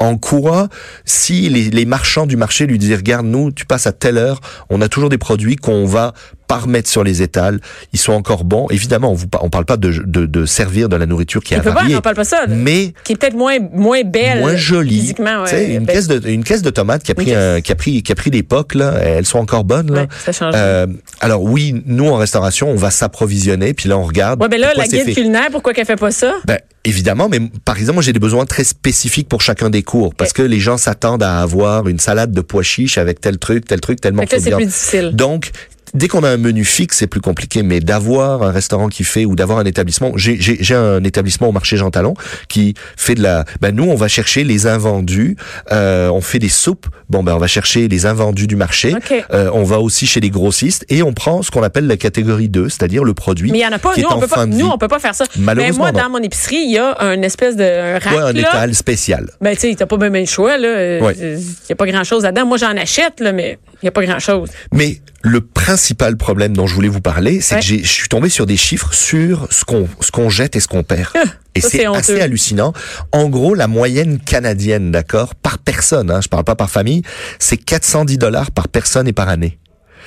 En 0.00 0.16
quoi, 0.16 0.68
si 1.04 1.48
les, 1.48 1.84
marchands 1.84 2.26
du 2.26 2.36
marché 2.36 2.66
lui 2.66 2.78
disent 2.78 2.94
regarde 2.94 3.26
nous, 3.26 3.50
tu 3.50 3.66
passes 3.66 3.86
à 3.86 3.92
telle 3.92 4.16
heure, 4.16 4.40
on 4.70 4.80
a 4.80 4.88
toujours 4.88 5.08
des 5.08 5.18
produits 5.18 5.56
qu'on 5.56 5.86
va 5.86 6.14
pas 6.48 6.58
remettre 6.58 6.88
sur 6.88 7.04
les 7.04 7.22
étals, 7.22 7.60
ils 7.92 7.98
sont 7.98 8.12
encore 8.14 8.42
bons. 8.44 8.66
Évidemment, 8.70 9.12
on 9.12 9.14
vous 9.14 9.26
on 9.40 9.50
parle 9.50 9.66
pas 9.66 9.76
de, 9.76 9.92
de, 10.04 10.26
de 10.26 10.46
servir 10.46 10.88
de 10.88 10.96
la 10.96 11.06
nourriture 11.06 11.42
qui 11.42 11.54
est 11.54 11.58
peut 11.58 11.64
pas, 11.64 11.70
avariée, 11.70 11.94
on 11.96 12.00
parle 12.00 12.16
pas 12.16 12.24
ça. 12.24 12.46
mais 12.48 12.92
Qui 13.04 13.12
est 13.12 13.16
peut-être 13.16 13.36
moins, 13.36 13.58
moins 13.72 14.02
belle. 14.02 14.40
moins 14.40 14.56
jolie. 14.56 14.98
Physiquement, 15.00 15.44
Tu 15.44 15.50
sais, 15.50 15.56
ouais. 15.56 15.74
une 15.74 15.84
Ben, 15.84 15.92
caisse 15.94 16.08
de 16.08 16.28
une 16.28 16.42
caisse 16.42 16.62
de 16.62 16.70
tomates 16.70 17.02
qui 17.04 17.12
a 17.12 17.14
pris 17.14 17.34
un, 17.34 17.60
qui 17.60 17.70
a 17.70 17.74
pris 17.76 18.02
qui 18.02 18.10
a 18.10 18.14
pris 18.14 18.30
l'époque 18.30 18.74
là, 18.74 18.94
elles 19.00 19.26
sont 19.26 19.38
encore 19.38 19.64
bonnes 19.64 19.92
là. 19.94 20.00
ouais, 20.02 20.08
ça 20.24 20.32
change. 20.32 20.54
Euh, 20.56 20.86
alors 21.20 21.42
oui, 21.44 21.82
nous 21.86 22.08
en 22.08 22.16
restauration, 22.16 22.70
on 22.70 22.74
va 22.76 22.90
s'approvisionner, 22.90 23.74
puis 23.74 23.88
là 23.88 23.98
on 23.98 24.04
regarde. 24.04 24.42
ouais, 24.42 24.48
ben 24.48 24.58
là, 24.60 24.72
la 24.74 24.86
guide 24.86 25.04
fait. 25.04 25.12
culinaire, 25.12 25.48
pourquoi 25.52 25.74
qu'elle 25.74 25.86
fait 25.86 25.96
pas 25.96 26.10
ça? 26.10 26.32
Ben, 26.46 26.58
évidemment, 26.84 27.28
mais 27.28 27.40
par 27.64 27.76
exemple, 27.78 27.94
moi 27.96 28.02
j'ai 28.02 28.12
des 28.14 28.18
besoins 28.20 28.46
très 28.46 28.64
spécifiques 28.64 29.28
pour 29.28 29.42
chacun 29.42 29.68
des 29.70 29.82
cours 29.82 30.14
parce 30.14 30.32
que 30.32 30.42
les 30.42 30.60
gens 30.60 30.78
s'attendent 30.78 31.22
à 31.22 31.40
avoir 31.40 31.88
une 31.88 31.98
salade 31.98 32.32
de 32.32 32.40
pois 32.40 32.62
chiches 32.62 32.96
avec 32.96 33.20
tel 33.20 33.36
truc, 33.38 33.66
tel 33.66 33.80
truc, 33.80 34.00
tel 34.00 34.14
morceau 34.14 34.36
de 34.36 34.40
c'est 34.40 34.48
viande. 34.48 34.60
plus 34.62 34.66
difficile. 34.66 35.10
Donc, 35.14 35.50
dès 35.94 36.08
qu'on 36.08 36.22
a 36.22 36.30
un 36.30 36.36
menu 36.36 36.64
fixe, 36.64 36.98
c'est 36.98 37.06
plus 37.06 37.20
compliqué, 37.20 37.62
mais 37.62 37.80
d'avoir 37.80 38.42
un 38.42 38.50
restaurant 38.50 38.88
qui 38.88 39.04
fait 39.04 39.24
ou 39.24 39.34
d'avoir 39.36 39.58
un 39.58 39.64
établissement, 39.64 40.12
j'ai 40.16 40.40
j'ai- 40.40 40.58
j'ai 40.60 40.74
un 40.74 41.02
établissement 41.04 41.48
au 41.48 41.52
marché 41.52 41.76
Jean 41.76 41.90
Talon 41.90 42.14
qui 42.48 42.74
fait 42.96 43.14
de 43.14 43.22
la. 43.22 43.44
Ben 43.60 43.74
nous, 43.74 43.84
on 43.84 43.94
va 43.94 44.08
chercher 44.08 44.44
les 44.44 44.66
invendus, 44.66 45.36
euh, 45.72 46.08
on 46.10 46.20
fait 46.20 46.38
des 46.38 46.48
soupes. 46.48 46.86
Bon, 47.08 47.22
ben 47.22 47.34
on 47.34 47.38
va 47.38 47.46
chercher 47.46 47.88
les 47.88 48.06
invendus 48.06 48.46
du 48.46 48.56
marché. 48.56 48.94
Euh, 49.32 49.50
on 49.52 49.64
va 49.64 49.80
aussi 49.80 50.06
chez 50.06 50.20
les 50.20 50.30
grossistes 50.30 50.84
et 50.88 51.02
on 51.02 51.12
prend 51.12 51.42
ce 51.42 51.50
qu'on 51.50 51.62
appelle 51.62 51.86
la 51.86 51.96
catégorie 51.96 52.48
2, 52.48 52.68
c'est-à-dire 52.68 53.04
le 53.04 53.14
produit 53.14 53.50
Mais 53.50 53.58
il 53.58 53.62
y 53.62 53.66
en 53.66 53.72
a 53.72 53.78
pas. 53.78 53.94
qui 53.94 54.02
Nous, 54.02 54.08
est 54.08 54.12
on 54.12 54.16
en 54.16 54.20
peut 54.20 54.26
pas, 54.26 54.34
fin 54.36 54.46
nous, 54.46 54.66
on 54.66 54.78
peut 54.78 54.88
pas 54.88 54.98
faire 54.98 55.14
ça. 55.14 55.24
Mais 55.36 55.44
Malheureusement, 55.44 55.84
moi, 55.84 55.92
non. 55.92 56.00
dans 56.00 56.10
mon 56.10 56.18
épicerie, 56.22 56.56
il 56.66 56.72
y 56.72 56.78
a 56.78 56.96
un 57.00 57.20
espèce 57.22 57.56
de 57.56 57.64
un 57.64 57.98
rack, 57.98 58.12
Ouais, 58.12 58.22
un 58.22 58.32
là. 58.32 58.40
étal 58.40 58.74
spécial. 58.74 59.28
Ben, 59.40 59.54
tu 59.54 59.68
sais, 59.68 59.74
t'as 59.76 59.86
pas 59.86 59.96
même 59.96 60.14
le 60.14 60.24
choix, 60.26 60.58
là. 60.58 60.68
Euh, 60.68 61.00
Ouais. 61.00 61.14
Il 61.18 61.38
y 61.68 61.72
a 61.72 61.76
pas 61.76 61.86
grand 61.86 62.04
chose 62.04 62.24
là-dedans. 62.24 62.44
Moi, 62.46 62.58
j'en 62.58 62.76
achète, 62.76 63.20
là, 63.20 63.32
mais 63.32 63.58
il 63.82 63.86
y 63.86 63.88
a 63.88 63.92
pas 63.92 64.04
grand 64.04 64.18
chose. 64.18 64.50
Mais 64.72 65.00
le 65.22 65.40
principal 65.40 66.16
problème 66.16 66.56
dont 66.56 66.66
je 66.66 66.74
voulais 66.74 66.88
vous 66.88 67.00
parler, 67.00 67.40
c'est 67.40 67.56
Ouais. 67.56 67.60
que 67.60 67.66
je 67.66 67.92
suis 67.92 68.08
tombé 68.08 68.28
sur 68.28 68.46
des 68.46 68.56
chiffres 68.56 68.92
sur 68.94 69.46
ce 69.50 69.64
qu'on 69.64 69.88
ce 70.00 70.10
qu'on 70.10 70.30
jette 70.30 70.56
et 70.56 70.60
ce 70.60 70.68
qu'on 70.68 70.82
perd. 70.82 71.08
Et 71.54 71.60
ça, 71.60 71.68
c'est 71.70 71.86
assez 71.86 72.20
hallucinant. 72.20 72.72
En 73.12 73.28
gros, 73.28 73.54
la 73.54 73.66
moyenne 73.66 74.18
canadienne, 74.20 74.90
d'accord, 74.92 75.34
par 75.34 75.58
personne, 75.58 76.10
hein, 76.10 76.20
je 76.22 76.28
parle 76.28 76.44
pas 76.44 76.54
par 76.54 76.70
famille, 76.70 77.02
c'est 77.38 77.56
410 77.56 78.16
dollars 78.18 78.50
par 78.52 78.68
personne 78.68 79.08
et 79.08 79.12
par 79.12 79.28
année. 79.28 79.58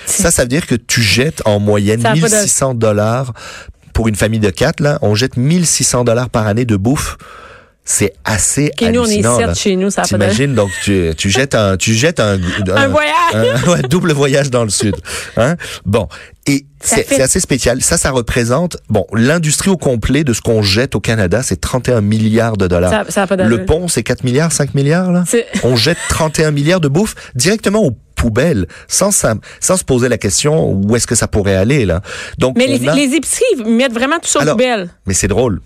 Ça, 0.06 0.32
ça 0.32 0.44
veut 0.44 0.48
dire 0.48 0.66
que 0.66 0.76
tu 0.76 1.02
jettes 1.02 1.42
en 1.46 1.60
moyenne 1.60 2.02
Ça 2.02 2.10
a 2.10 2.12
pas 2.14 2.18
de- 2.18 2.22
1600 2.24 2.74
dollars 2.74 3.34
pour 3.94 4.08
une 4.08 4.16
famille 4.16 4.40
de 4.40 4.50
quatre. 4.50 4.80
Là, 4.80 4.98
on 5.02 5.14
jette 5.16 5.38
1600 5.38 6.04
dollars 6.06 6.30
par 6.30 6.48
année 6.48 6.66
de 6.66 6.76
bouffe. 6.78 7.18
C'est 7.84 8.14
assez 8.24 8.72
Puis 8.78 8.90
nous, 8.90 9.02
on 9.02 9.06
est 9.06 9.24
sept 9.24 9.56
chez 9.58 9.76
nous, 9.76 9.90
ça. 9.90 10.04
T'imagines, 10.04 10.54
donc 10.54 10.70
tu, 10.84 11.12
tu 11.18 11.30
jettes 11.32 11.56
un, 11.56 11.78
tu 11.78 11.94
jettes 11.96 12.20
un, 12.20 12.40
Un 12.76 12.88
voyage. 12.88 13.14
un- 13.34 13.70
ouais, 13.70 13.82
double 13.90 14.14
voyage 14.14 14.52
dans 14.52 14.64
le 14.64 14.70
sud. 14.70 14.96
Hein? 15.36 15.56
Bon. 15.86 16.08
Et 16.48 16.66
c'est 16.80 17.04
fait- 17.04 17.22
assez 17.22 17.40
spécial. 17.40 17.82
Ça, 17.82 17.98
ça 17.98 18.12
représente, 18.12 18.78
bon, 18.90 19.06
l'industrie 19.14 19.70
au 19.72 19.78
complet 19.78 20.24
de 20.24 20.32
ce 20.34 20.42
qu'on 20.42 20.62
jette 20.62 20.94
au 20.96 21.00
Canada, 21.00 21.42
c'est 21.44 21.60
31 21.60 22.02
milliards 22.02 22.56
de 22.58 22.68
dollars. 22.68 22.92
Ça, 22.92 23.06
ça 23.10 23.24
a 23.24 23.28
pas 23.28 23.36
le 23.36 23.66
pont, 23.66 23.88
c'est 23.88 24.04
4 24.04 24.24
milliards, 24.24 24.52
5 24.52 24.74
milliards, 24.76 25.12
là? 25.12 25.24
On 25.64 25.76
jette 25.76 25.98
31 26.10 26.52
milliards 26.52 26.82
de 26.82 26.88
bouffe 26.88 27.16
directement 27.36 27.80
aux 27.84 27.96
poubelles, 28.16 28.68
sans, 28.88 29.10
ça- 29.12 29.36
sans 29.60 29.78
se 29.78 29.84
poser 29.84 30.08
la 30.08 30.18
question 30.20 30.72
où 30.72 30.96
est-ce 30.96 31.08
que 31.08 31.16
ça 31.16 31.28
pourrait 31.28 31.56
aller, 31.56 31.86
là? 31.86 32.02
Donc, 32.38 32.58
Mais 32.58 32.68
les, 32.68 32.88
a- 32.88 32.94
les 32.94 33.16
épiceries 33.16 33.64
mettent 33.66 33.94
vraiment 33.94 34.20
tout 34.20 34.30
ça 34.30 34.44
aux 34.44 34.52
poubelles. 34.52 34.90
mais 35.08 35.14
c'est 35.16 35.28
drôle. 35.28 35.62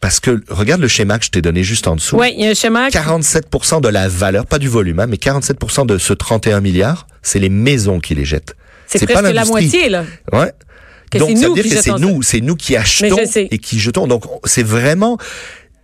Parce 0.00 0.20
que, 0.20 0.42
regarde 0.48 0.80
le 0.80 0.88
schéma 0.88 1.18
que 1.18 1.24
je 1.24 1.30
t'ai 1.30 1.40
donné 1.42 1.62
juste 1.64 1.88
en 1.88 1.96
dessous. 1.96 2.16
Oui, 2.16 2.32
il 2.36 2.44
y 2.44 2.46
a 2.46 2.50
un 2.50 2.54
schéma. 2.54 2.88
47% 2.88 3.80
de 3.80 3.88
la 3.88 4.08
valeur, 4.08 4.46
pas 4.46 4.58
du 4.58 4.68
volume, 4.68 5.00
hein, 5.00 5.06
mais 5.06 5.16
47% 5.16 5.86
de 5.86 5.96
ce 5.98 6.12
31 6.12 6.60
milliards, 6.60 7.06
c'est 7.22 7.38
les 7.38 7.48
maisons 7.48 7.98
qui 7.98 8.14
les 8.14 8.24
jettent. 8.24 8.54
C'est 8.86 9.00
pas 9.00 9.14
presque 9.14 9.22
la 9.24 9.32
l'industrie. 9.32 9.62
moitié, 9.62 9.88
là. 9.88 10.04
Ouais. 10.32 10.52
Que 11.10 11.18
Donc 11.18 11.36
ça 11.36 11.48
veut 11.48 11.54
dire 11.54 11.62
que 11.64 11.82
c'est 11.82 11.98
nous, 11.98 12.22
c'est 12.22 12.40
nous 12.40 12.56
qui 12.56 12.76
achetons 12.76 13.16
et 13.34 13.58
qui 13.58 13.78
jetons. 13.78 14.06
Donc 14.06 14.24
c'est 14.44 14.62
vraiment 14.64 15.18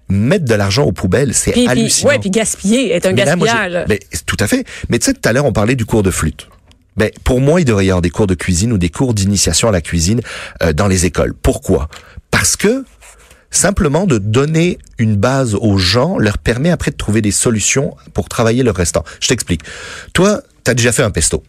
mettre 0.08 0.44
de 0.44 0.54
l'argent 0.54 0.84
aux 0.84 0.92
poubelles, 0.92 1.32
c'est 1.32 1.66
hallucinant. 1.66 2.10
ouais, 2.10 2.18
puis 2.18 2.30
gaspiller, 2.30 2.92
être 2.92 3.06
un 3.06 3.12
Mais 3.12 3.24
moi, 3.36 3.46
gaspillage. 3.46 3.72
là. 3.72 3.84
mais, 3.88 4.00
tout 4.26 4.36
à 4.40 4.46
fait. 4.46 4.66
Mais 4.88 4.98
tu 4.98 5.06
sais, 5.06 5.14
tout 5.14 5.26
à 5.26 5.32
l'heure, 5.32 5.46
on 5.46 5.52
parlait 5.52 5.74
du 5.76 5.86
cours 5.86 6.02
de 6.02 6.10
flûte. 6.10 6.48
Ben, 6.96 7.10
pour 7.24 7.40
moi, 7.40 7.60
il 7.60 7.64
devrait 7.64 7.86
y 7.86 7.90
avoir 7.90 8.02
des 8.02 8.10
cours 8.10 8.26
de 8.26 8.34
cuisine 8.34 8.72
ou 8.72 8.78
des 8.78 8.90
cours 8.90 9.14
d'initiation 9.14 9.68
à 9.68 9.72
la 9.72 9.80
cuisine 9.80 10.20
euh, 10.62 10.72
dans 10.74 10.88
les 10.88 11.06
écoles. 11.06 11.32
Pourquoi? 11.40 11.88
Parce 12.30 12.56
que 12.56 12.84
simplement 13.52 14.06
de 14.06 14.18
donner 14.18 14.78
une 14.98 15.14
base 15.16 15.54
aux 15.54 15.78
gens 15.78 16.18
leur 16.18 16.38
permet 16.38 16.70
après 16.70 16.90
de 16.90 16.96
trouver 16.96 17.22
des 17.22 17.30
solutions 17.30 17.94
pour 18.14 18.28
travailler 18.28 18.64
leur 18.64 18.74
restant. 18.74 19.04
Je 19.20 19.28
t'explique. 19.28 19.62
Toi, 20.12 20.42
t'as 20.64 20.74
déjà 20.74 20.90
fait 20.90 21.02
un 21.04 21.10
pesto. 21.12 21.44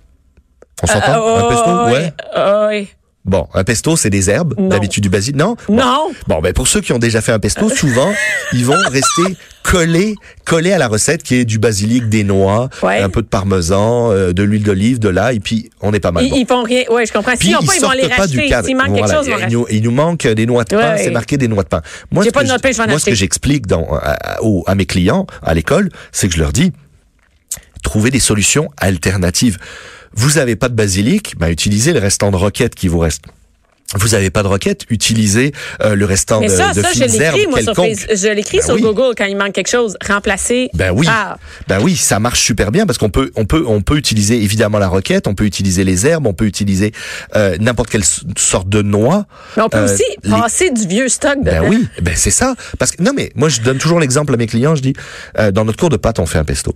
On 0.84 0.88
s'entend 0.88 1.26
Euh, 1.28 1.40
Un 1.40 1.50
pesto, 1.50 1.66
oh, 1.68 1.92
ouais. 1.92 2.14
euh, 2.36 2.68
ouais. 2.68 2.88
Bon, 3.26 3.48
un 3.54 3.64
pesto, 3.64 3.96
c'est 3.96 4.10
des 4.10 4.30
herbes, 4.30 4.54
d'habitude 4.68 5.02
du 5.02 5.10
basilic. 5.10 5.38
Non? 5.38 5.56
Bon. 5.70 5.76
Non. 5.78 6.12
Bon, 6.28 6.42
ben 6.42 6.52
pour 6.52 6.68
ceux 6.68 6.82
qui 6.82 6.92
ont 6.92 7.00
déjà 7.00 7.22
fait 7.22 7.32
un 7.32 7.40
pesto, 7.40 7.70
souvent, 7.70 8.14
ils 8.52 8.66
vont 8.66 8.76
rester 8.92 9.38
collés, 9.64 10.16
collés 10.44 10.74
à 10.74 10.78
la 10.78 10.90
recette 10.90 11.24
qui 11.24 11.36
est 11.36 11.46
du 11.46 11.58
basilic, 11.58 12.10
des 12.10 12.26
noix, 12.26 12.70
Ouais. 12.82 13.00
un 13.00 13.08
peu 13.10 13.22
de 13.22 13.28
parmesan, 13.28 14.12
euh, 14.12 14.34
de 14.34 14.44
l'huile 14.44 14.64
d'olive, 14.64 15.00
de 15.00 15.08
l'ail, 15.08 15.40
puis 15.40 15.70
on 15.80 15.94
est 15.94 16.02
pas 16.02 16.12
mal 16.12 16.26
Ils, 16.26 16.32
bon. 16.32 16.36
ils 16.38 16.46
font 16.46 16.64
rien. 16.64 16.84
Ouais, 16.92 17.06
je 17.06 17.14
comprends. 17.14 17.32
Puis 17.38 17.48
S'ils 17.48 17.54
n'ont 17.56 17.62
pas, 17.62 17.76
ils 17.78 17.82
vont 17.82 17.92
les 17.92 18.10
pas 18.10 18.28
du 18.28 18.40
racheter. 18.40 18.68
S'il 18.68 18.76
manque 18.76 18.90
Voilà. 18.90 19.08
quelque 19.08 19.16
chose, 19.26 19.30
ils 19.48 19.54
nous, 19.54 19.66
il 19.72 19.84
nous 19.84 19.92
manque 19.92 20.28
des 20.28 20.46
noix 20.46 20.66
de 20.66 20.76
pain, 20.76 20.96
Ouais. 20.96 21.04
c'est 21.06 21.12
marqué 21.12 21.38
des 21.38 21.48
noix 21.48 21.64
de 21.64 21.70
pain. 21.70 21.82
Moi, 22.12 22.26
ce 22.26 22.30
pas 22.30 22.44
que 22.44 22.50
de 22.54 22.58
pain, 22.62 22.72
je 22.74 22.90
moi, 22.90 23.00
ce 23.00 23.06
que 23.06 23.16
j'explique 23.16 23.68
dans, 23.68 23.88
à, 23.94 24.18
à- 24.68 24.76
mes 24.76 24.86
clients 24.86 25.28
à 25.42 25.54
l'école, 25.54 25.90
c'est 26.12 26.28
que 26.28 26.34
je 26.34 26.40
leur 26.42 26.52
dis, 26.52 26.74
trouvez 27.84 28.12
des 28.12 28.20
solutions 28.20 28.70
alternatives. 28.78 29.58
Vous 30.16 30.38
avez 30.38 30.56
pas 30.56 30.70
de 30.70 30.76
basilic, 30.76 31.36
bah, 31.38 31.52
utilisez 31.52 31.92
le 31.92 32.00
restant 32.00 32.30
de 32.30 32.36
roquette 32.36 32.76
qui 32.76 32.88
vous 32.88 33.00
reste. 33.00 33.24
Vous 33.96 34.16
avez 34.16 34.30
pas 34.30 34.44
de 34.44 34.48
roquette, 34.48 34.84
utilisez 34.90 35.52
euh, 35.84 35.96
le 35.96 36.06
restant 36.06 36.40
Mais 36.40 36.48
de, 36.48 36.52
ça, 36.54 36.74
de 36.74 36.82
ça, 36.82 36.90
je 36.94 37.04
fines 37.04 37.22
herbes 37.22 37.36
l'écris, 37.36 37.48
moi, 37.50 37.62
sur. 37.62 37.76
Facebook. 37.76 38.16
Je 38.16 38.28
l'écris 38.34 38.58
Ben 38.58 38.64
sur 38.66 38.76
oui. 38.76 38.82
Google 38.82 39.14
quand 39.18 39.26
il 39.26 39.38
manque 39.38 39.54
quelque 39.54 39.70
chose. 39.70 39.96
Remplacer. 40.08 40.70
Ben 40.74 40.92
oui. 40.96 41.06
par. 41.06 41.38
Ben 41.68 41.80
oui, 41.82 41.96
ça 41.96 42.20
marche 42.20 42.42
super 42.42 42.72
bien 42.72 42.86
parce 42.86 42.98
qu'on 42.98 43.10
peut, 43.10 43.32
on 43.36 43.46
peut, 43.46 43.64
on 43.68 43.82
peut 43.82 43.98
utiliser 43.98 44.42
évidemment 44.42 44.80
la 44.80 44.88
roquette, 44.88 45.28
on 45.28 45.36
peut 45.36 45.46
utiliser 45.46 45.84
les 45.84 46.06
herbes, 46.08 46.26
on 46.28 46.34
peut 46.34 46.46
utiliser 46.46 46.92
euh, 47.36 47.58
n'importe 47.60 47.90
quelle 47.90 48.04
sorte 48.38 48.70
de 48.70 48.82
noix. 48.82 49.26
Mais 49.58 49.64
on 49.64 49.70
peut 49.70 49.78
Euh, 49.78 49.86
aussi 49.94 50.04
les- 50.24 50.30
passer 50.30 50.70
du 50.72 50.88
vieux 50.88 51.10
stock 51.10 51.40
dedans. 51.44 51.62
Ben 51.62 51.70
oui, 51.70 51.88
ben 52.02 52.14
c'est 52.16 52.32
ça. 52.32 52.56
Parce 52.80 52.92
que 52.92 53.02
non 53.04 53.12
mais 53.16 53.32
moi 53.36 53.50
je 53.50 53.62
donne 53.62 53.78
toujours 53.78 54.00
l'exemple 54.00 54.34
à 54.34 54.38
mes 54.38 54.48
clients. 54.48 54.76
Je 54.76 54.82
dis 54.82 54.94
euh, 55.40 55.52
dans 55.52 55.66
notre 55.66 55.78
cours 55.80 55.90
de 55.90 55.98
pâtes 55.98 56.20
on 56.20 56.26
fait 56.26 56.40
un 56.40 56.46
pesto. 56.46 56.74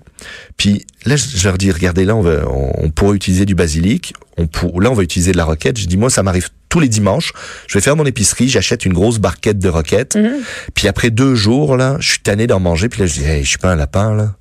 Puis 0.57 0.85
là 1.05 1.15
je, 1.15 1.25
je 1.35 1.43
leur 1.47 1.57
dis 1.57 1.71
regardez 1.71 2.05
là 2.05 2.15
on, 2.15 2.21
va, 2.21 2.47
on, 2.47 2.71
on 2.85 2.89
pourrait 2.89 3.15
utiliser 3.15 3.45
du 3.45 3.55
basilic. 3.55 4.13
On 4.37 4.47
pour, 4.47 4.81
là 4.81 4.91
on 4.91 4.93
va 4.93 5.03
utiliser 5.03 5.31
de 5.31 5.37
la 5.37 5.45
roquette. 5.45 5.77
Je 5.77 5.87
dis 5.87 5.97
moi 5.97 6.09
ça 6.09 6.21
m'arrive 6.23 6.49
tous 6.69 6.79
les 6.79 6.89
dimanches, 6.89 7.33
je 7.67 7.77
vais 7.77 7.81
faire 7.81 7.95
mon 7.95 8.05
épicerie, 8.05 8.49
j'achète 8.49 8.85
une 8.85 8.93
grosse 8.93 9.19
barquette 9.19 9.59
de 9.59 9.69
roquettes. 9.69 10.15
Mhm. 10.15 10.41
Puis 10.73 10.87
après 10.87 11.09
deux 11.09 11.35
jours, 11.35 11.77
là, 11.77 11.97
je 11.99 12.09
suis 12.09 12.19
tanné 12.19 12.45
d'en 12.47 12.59
manger. 12.59 12.89
Puis 12.89 13.01
là, 13.01 13.05
je 13.07 13.13
dis, 13.13 13.23
hey, 13.23 13.43
je 13.43 13.49
suis 13.49 13.57
pas 13.57 13.71
un 13.71 13.75
lapin, 13.75 14.13
là. 14.15 14.33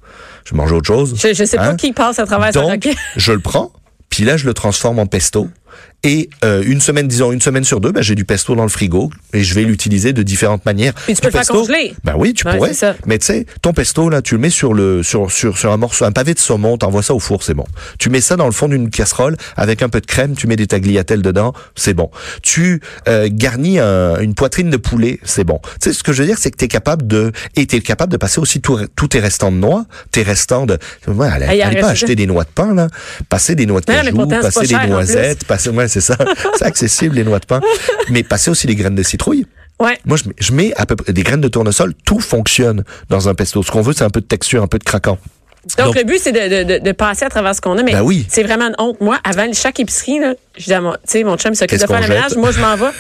Je 0.45 0.55
mange 0.55 0.71
autre 0.73 0.87
chose. 0.87 1.15
Je, 1.21 1.35
je 1.35 1.45
sais 1.45 1.57
pas 1.57 1.71
Hein? 1.71 1.77
qui 1.77 1.93
passe 1.93 2.19
à 2.19 2.27
travers 2.27 2.53
sa 2.53 2.61
Donc, 2.61 2.71
roquette. 2.71 2.97
je 3.17 3.33
le 3.33 3.41
prends. 3.41 3.73
Puis 4.11 4.25
là, 4.25 4.37
je 4.37 4.47
le 4.47 4.55
transforme 4.55 4.99
en 5.01 5.07
pesto. 5.07 5.49
Et 6.07 6.31
euh, 6.45 6.63
une 6.65 6.81
semaine, 6.81 7.09
disons 7.09 7.33
une 7.33 7.41
semaine 7.41 7.65
sur 7.65 7.81
deux, 7.81 7.91
ben, 7.91 8.01
j'ai 8.03 8.15
du 8.15 8.25
pesto 8.25 8.55
dans 8.55 8.63
le 8.63 8.69
frigo 8.69 9.11
et 9.33 9.43
je 9.43 9.55
vais 9.55 9.63
l'utiliser 9.63 10.13
de 10.13 10.23
différentes 10.23 10.65
manières. 10.65 10.95
Puis 10.95 11.15
tu 11.15 11.21
peux 11.21 11.27
le 11.29 11.33
faire 11.33 11.41
pesto, 11.41 11.55
congeler. 11.63 11.95
Ben 12.05 12.15
oui, 12.17 12.33
tu 12.33 12.45
pourrais. 12.57 12.71
Mais 13.07 13.19
tu 13.19 13.27
sais, 13.27 13.47
ton 13.61 13.73
pesto 13.73 14.09
là, 14.09 14.23
tu 14.23 14.35
le 14.35 14.41
mets 14.41 14.51
sur 14.51 14.73
le 14.73 15.03
sur 15.03 15.33
sur 15.33 15.59
sur 15.59 15.73
un 15.73 15.77
morceau, 15.77 16.05
un 16.05 16.13
pavé 16.13 16.33
de 16.35 16.39
saumon, 16.39 16.79
t'envoies 16.79 17.03
ça 17.03 17.13
au 17.13 17.19
four, 17.19 17.43
c'est 17.43 17.55
bon. 17.55 17.65
Tu 17.99 18.09
mets 18.09 18.21
ça 18.21 18.37
dans 18.37 18.47
le 18.47 18.53
fond 18.53 18.69
d'une 18.69 18.89
casserole 18.89 19.37
avec 19.57 19.83
un 19.83 19.89
peu 19.89 20.01
de 20.01 20.07
crème, 20.07 20.37
tu 20.37 20.47
mets 20.47 20.55
des 20.57 20.69
tagliatelles 20.69 21.23
dedans, 21.23 21.53
c'est 21.75 21.95
bon. 21.95 22.11
Tu 22.43 22.81
euh, 23.09 23.29
garnis 23.31 23.79
un- 23.81 24.21
une 24.21 24.35
poitrine 24.35 24.71
de 24.71 24.77
poulet, 24.77 25.19
c'est 25.25 25.45
bon. 25.45 25.61
Tu 25.81 25.91
sais, 25.91 25.93
ce 25.93 26.03
que 26.05 26.13
je 26.13 26.23
veux 26.23 26.29
dire, 26.29 26.39
c'est 26.39 26.51
que 26.53 26.57
t'es 26.57 26.69
capable 26.69 27.07
de 27.07 27.33
et 27.57 27.67
t'es 27.67 27.81
capable 27.81 28.13
de 28.13 28.17
passer 28.17 28.39
aussi 28.41 28.61
tout- 28.61 28.79
tous 28.95 29.09
tes 29.09 29.19
restants 29.21 29.51
de 29.51 29.57
noix, 29.57 29.87
tes 30.13 30.23
restants 30.23 30.67
de. 30.67 30.79
Ouais, 31.09 31.27
allez, 31.29 31.47
allez 31.47 31.79
un 31.79 31.81
pas 31.81 31.89
acheter 31.89 32.15
des 32.15 32.27
noix 32.27 32.45
de 32.45 32.49
pain 32.55 32.75
là, 32.75 32.89
passer 33.29 33.55
des 33.57 33.67
noix 33.67 33.81
de 33.81 33.87
Mais 33.89 33.97
non, 33.97 34.03
cajou, 34.05 34.17
pourtant, 34.17 34.41
passer 34.43 34.61
des 34.67 34.75
noisettes, 34.91 35.45
passer 35.45 35.71
ouais, 35.71 35.89
c'est 36.01 36.13
ça, 36.13 36.17
c'est 36.59 36.65
accessible 36.65 37.17
les 37.17 37.25
noix 37.25 37.39
de 37.39 37.47
pain, 37.47 37.61
mais 38.11 38.23
passer 38.23 38.51
aussi 38.51 38.67
des 38.67 38.75
graines 38.75 38.95
de 38.95 39.03
citrouille. 39.03 39.47
Ouais. 39.81 39.99
Moi, 40.07 40.17
je 40.17 40.29
mets, 40.29 40.35
je 40.39 40.53
mets 40.53 40.73
à 40.77 40.87
peu 40.87 40.97
près 40.97 41.13
des 41.13 41.23
graines 41.23 41.41
de 41.43 41.49
tournesol. 41.49 41.93
Tout 42.05 42.21
fonctionne 42.21 42.83
dans 43.11 43.29
un 43.29 43.35
pesto. 43.35 43.63
Ce 43.63 43.71
qu'on 43.71 43.83
veut, 43.83 43.93
c'est 43.93 44.05
un 44.05 44.11
peu 44.11 44.21
de 44.21 44.27
texture, 44.27 44.63
un 44.63 44.67
peu 44.69 44.79
de 44.79 44.85
craquant. 44.85 45.19
Donc, 45.77 45.87
Donc- 45.89 45.97
le 45.97 46.05
but, 46.05 46.19
c'est 46.23 46.33
de, 46.33 46.65
de, 46.65 46.79
de, 46.79 46.85
de 46.85 46.93
passer 46.93 47.25
à 47.25 47.29
travers 47.29 47.55
ce 47.55 47.61
qu'on 47.61 47.77
a. 47.77 47.83
Mais 47.83 47.93
Ben 47.93 48.01
oui. 48.03 48.25
c'est 48.31 48.43
vraiment 48.43 48.67
une 48.69 48.75
honte. 48.79 49.01
Moi, 49.01 49.19
avant 49.25 49.53
chaque 49.53 49.79
épicerie, 49.81 50.19
là, 50.21 50.35
je 50.57 50.65
dis 50.65 50.73
à 50.75 50.81
mon, 50.81 50.93
tu 50.93 50.99
sais, 51.07 51.25
mon 51.25 51.37
chum 51.37 51.53
il 51.53 51.57
s'occupe 51.57 51.79
de 51.81 51.87
faire 51.87 52.01
le 52.01 52.09
ménage. 52.09 52.37
Moi, 52.37 52.53
je 52.53 52.61
m'en 52.61 52.77
vais. 52.77 52.91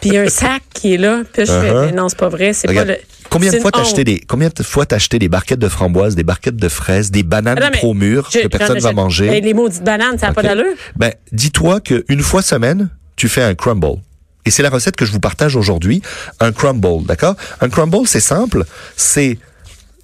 Puis 0.00 0.10
il 0.10 0.14
y 0.14 0.18
a 0.18 0.22
un 0.22 0.28
sac 0.28 0.62
qui 0.74 0.94
est 0.94 0.96
là. 0.96 1.22
Puis 1.32 1.44
je 1.46 1.52
fais, 1.52 1.70
Uh-huh. 1.70 1.86
mais 1.86 1.92
non, 1.92 2.08
c'est 2.08 2.18
pas 2.18 2.28
vrai. 2.28 2.52
C'est 2.52 2.66
pas 2.72 2.84
le. 2.84 2.96
Combien 3.30 3.52
de 3.52 3.58
fois 3.58 3.70
t'as 3.70 3.80
acheté 3.80 4.04
des, 4.04 4.20
combien 4.20 4.50
de 4.54 4.62
fois 4.62 4.86
t'as 4.86 4.96
acheté 4.96 5.18
des 5.18 5.28
barquettes 5.28 5.58
de 5.58 5.68
framboises, 5.68 6.14
des 6.14 6.24
barquettes 6.24 6.56
de 6.56 6.68
fraises, 6.68 7.10
des 7.10 7.22
bananes 7.22 7.58
mais 7.60 7.78
trop 7.78 7.94
mûres 7.94 8.28
que 8.28 8.46
personne 8.48 8.78
va 8.78 8.92
manger? 8.92 9.28
Ben, 9.28 9.44
les 9.44 9.54
maudites 9.54 9.84
bananes, 9.84 10.18
ça 10.18 10.28
n'a 10.28 10.32
pas 10.32 10.42
d'allure. 10.42 10.74
Ben, 10.96 11.12
dis-toi 11.32 11.80
qu'une 11.80 12.20
fois 12.20 12.42
semaine, 12.42 12.90
tu 13.16 13.28
fais 13.28 13.42
un 13.42 13.54
crumble. 13.54 14.00
Et 14.44 14.50
c'est 14.50 14.62
la 14.62 14.70
recette 14.70 14.96
que 14.96 15.04
je 15.04 15.12
vous 15.12 15.20
partage 15.20 15.56
aujourd'hui. 15.56 16.00
Un 16.40 16.52
crumble, 16.52 17.04
d'accord? 17.04 17.36
Un 17.60 17.68
crumble, 17.68 18.06
c'est 18.06 18.20
simple. 18.20 18.64
C'est 18.96 19.38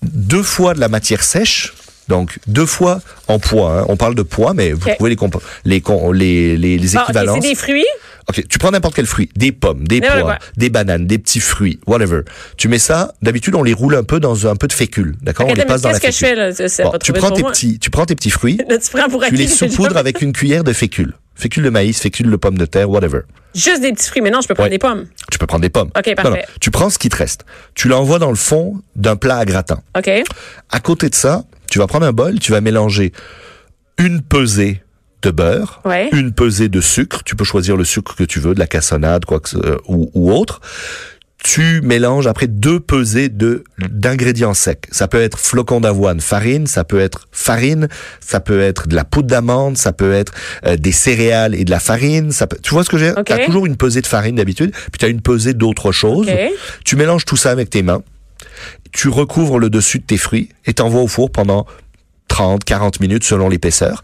deux 0.03 0.43
fois 0.43 0.75
de 0.75 0.81
la 0.81 0.89
matière 0.89 1.23
sèche. 1.23 1.73
Donc, 2.09 2.39
deux 2.47 2.67
fois 2.67 3.01
en 3.29 3.39
poids. 3.39 3.81
hein. 3.81 3.85
On 3.89 3.97
parle 3.97 4.15
de 4.15 4.23
poids, 4.23 4.53
mais 4.55 4.73
vous 4.73 4.87
Ok. 4.87 4.95
trouvez 4.97 5.11
les, 5.11 5.17
les, 5.65 6.57
les, 6.57 6.57
les, 6.57 6.79
les 6.79 6.89
c'est 6.89 7.41
des 7.41 7.55
fruits. 7.55 7.85
Ok, 8.29 8.43
tu 8.49 8.59
prends 8.59 8.71
n'importe 8.71 8.95
quel 8.95 9.05
fruit, 9.07 9.29
des 9.37 9.53
pommes, 9.53 9.87
des 9.87 10.01
pois, 10.01 10.21
quoi. 10.23 10.39
des 10.57 10.71
bananes, 10.71 11.07
des 11.07 11.19
petits 11.19 11.41
fruits, 11.41 11.79
whatever. 11.87 12.21
Tu 12.57 12.69
mets 12.69 12.79
ça, 12.79 13.13
d'habitude 13.21 13.55
on 13.55 13.63
les 13.63 13.75
roule 13.75 13.95
un 13.97 14.03
peu 14.03 14.19
dans 14.19 14.47
un 14.47 14.57
peu 14.57 14.67
de 14.67 14.73
fécule, 14.73 15.15
d'accord? 15.21 15.47
On 15.49 15.53
les 15.55 15.65
passe 15.67 15.83
dans 15.83 15.91
la 15.91 16.01
Qu'est-ce 16.01 16.21
que 16.21 16.27
je 16.27 16.33
fécule. 16.33 16.55
fais, 16.71 16.83
là? 16.83 16.91
Bon, 16.91 16.99
tu 17.03 17.13
prends 17.13 17.31
tes 17.31 17.43
moi. 17.43 17.51
petits, 17.53 17.79
tu 17.79 17.91
prends 17.91 18.07
tes 18.07 18.15
petits 18.15 18.31
fruits, 18.31 18.59
Là, 18.67 18.79
tu 18.83 18.91
prends 18.97 19.09
pour 19.11 19.23
tu 19.25 19.35
les 19.35 19.47
saupoudres 19.47 19.99
avec 19.99 20.23
une 20.23 20.33
cuillère 20.33 20.65
de 20.65 20.73
fécule, 20.73 21.13
fécule 21.35 21.65
de 21.65 21.71
maïs, 21.71 22.01
fécule 22.01 22.31
de 22.31 22.37
pomme 22.37 22.57
de 22.57 22.65
terre, 22.65 22.89
whatever. 22.89 23.21
Juste 23.55 23.83
des 23.83 23.93
petits 23.93 24.09
fruits. 24.09 24.23
Mais 24.23 24.31
non, 24.31 24.41
je 24.41 24.49
peux 24.49 24.55
prendre 24.55 24.67
Ouais. 24.69 24.71
des 24.71 24.79
pommes. 24.79 25.05
Tu 25.31 25.39
peux 25.39 25.47
prendre 25.47 25.63
des 25.63 25.69
pommes. 25.71 25.91
Ok, 25.97 26.07
Non, 26.07 26.15
parfait. 26.15 26.31
non, 26.31 26.45
tu 26.61 26.71
prends 26.71 26.89
ce 26.89 26.99
qui 26.99 27.11
te 27.11 27.17
reste, 27.17 27.45
tu 27.75 27.89
l'envoies 27.89 28.19
dans 28.19 28.31
le 28.31 28.37
fond 28.37 28.81
d'un 28.97 29.17
plat 29.17 29.37
à 29.37 29.45
gratin. 29.45 29.81
OK? 29.99 30.11
À 30.71 30.81
côté 30.81 31.11
de 31.11 31.15
ça, 31.15 31.45
tu 31.75 31.81
vas 31.81 31.89
prendre 31.89 32.07
un 32.07 32.13
bol, 32.13 32.39
tu 32.39 32.53
vas 32.53 32.61
mélanger 32.61 33.11
une 33.99 34.23
pesée 34.23 34.81
de 35.23 35.33
beurre, 35.33 35.81
Ouais. 35.85 36.09
une 36.13 36.31
pesée 36.33 36.69
de 36.69 36.81
sucre. 36.81 37.25
Tu 37.25 37.35
peux 37.35 37.43
choisir 37.43 37.77
le 37.77 37.83
sucre 37.83 38.15
que 38.15 38.23
tu 38.23 38.39
veux, 38.39 38.55
de 38.55 38.61
la 38.61 38.69
cassonade, 38.69 39.25
quoi 39.25 39.41
que 39.41 39.57
euh, 39.57 39.77
ou, 39.89 40.09
ou 40.15 40.31
autre. 40.31 40.61
Tu 41.43 41.81
mélanges 41.83 42.29
après 42.29 42.47
deux 42.47 42.79
pesées 42.79 43.29
de 43.29 43.65
d'ingrédients 43.91 44.55
secs. 44.55 44.87
Ça 44.93 45.09
peut 45.09 45.21
être 45.21 45.37
flocons 45.37 45.81
d'avoine, 45.81 46.21
farine, 46.21 46.69
ça 46.69 46.85
peut 46.85 47.01
être 47.01 47.27
farine, 47.33 47.89
ça 48.21 48.39
peut 48.39 48.61
être 48.61 48.87
de 48.87 48.95
la 48.95 49.03
poudre 49.05 49.27
d'amande, 49.27 49.77
ça 49.77 49.93
peut 49.93 50.13
être 50.13 50.33
euh, 50.67 50.77
des 50.77 50.93
céréales 50.93 51.57
et 51.57 51.65
de 51.65 51.73
la 51.73 51.81
farine. 51.81 52.31
Ça 52.31 52.47
peut, 52.47 52.57
tu 52.63 52.71
vois 52.73 52.85
ce 52.85 52.89
que 52.89 52.99
j'ai? 52.99 53.11
Ok. 53.11 53.25
T'as 53.27 53.45
toujours 53.47 53.67
une 53.67 53.77
pesée 53.77 54.01
de 54.01 54.07
farine 54.07 54.37
d'habitude, 54.37 54.71
puis 54.71 54.99
t'as 55.01 55.09
une 55.09 55.23
pesée 55.23 55.55
d'autre 55.55 55.91
chose. 55.91 56.29
Tu 56.85 56.95
mélanges 56.95 57.25
tout 57.25 57.37
ça 57.37 57.51
avec 57.51 57.69
tes 57.69 57.83
mains. 57.83 58.05
Tu 58.95 59.09
recouvres 59.09 59.59
le 59.59 59.69
dessus 59.69 59.99
de 59.99 60.05
tes 60.05 60.17
fruits 60.17 60.49
et 60.65 60.73
t'envoies 60.73 61.03
au 61.03 61.09
four 61.09 61.31
pendant 61.31 61.67
30, 62.29 62.65
40 62.65 63.01
minutes 63.01 63.25
selon 63.25 63.49
l'épaisseur. 63.49 64.03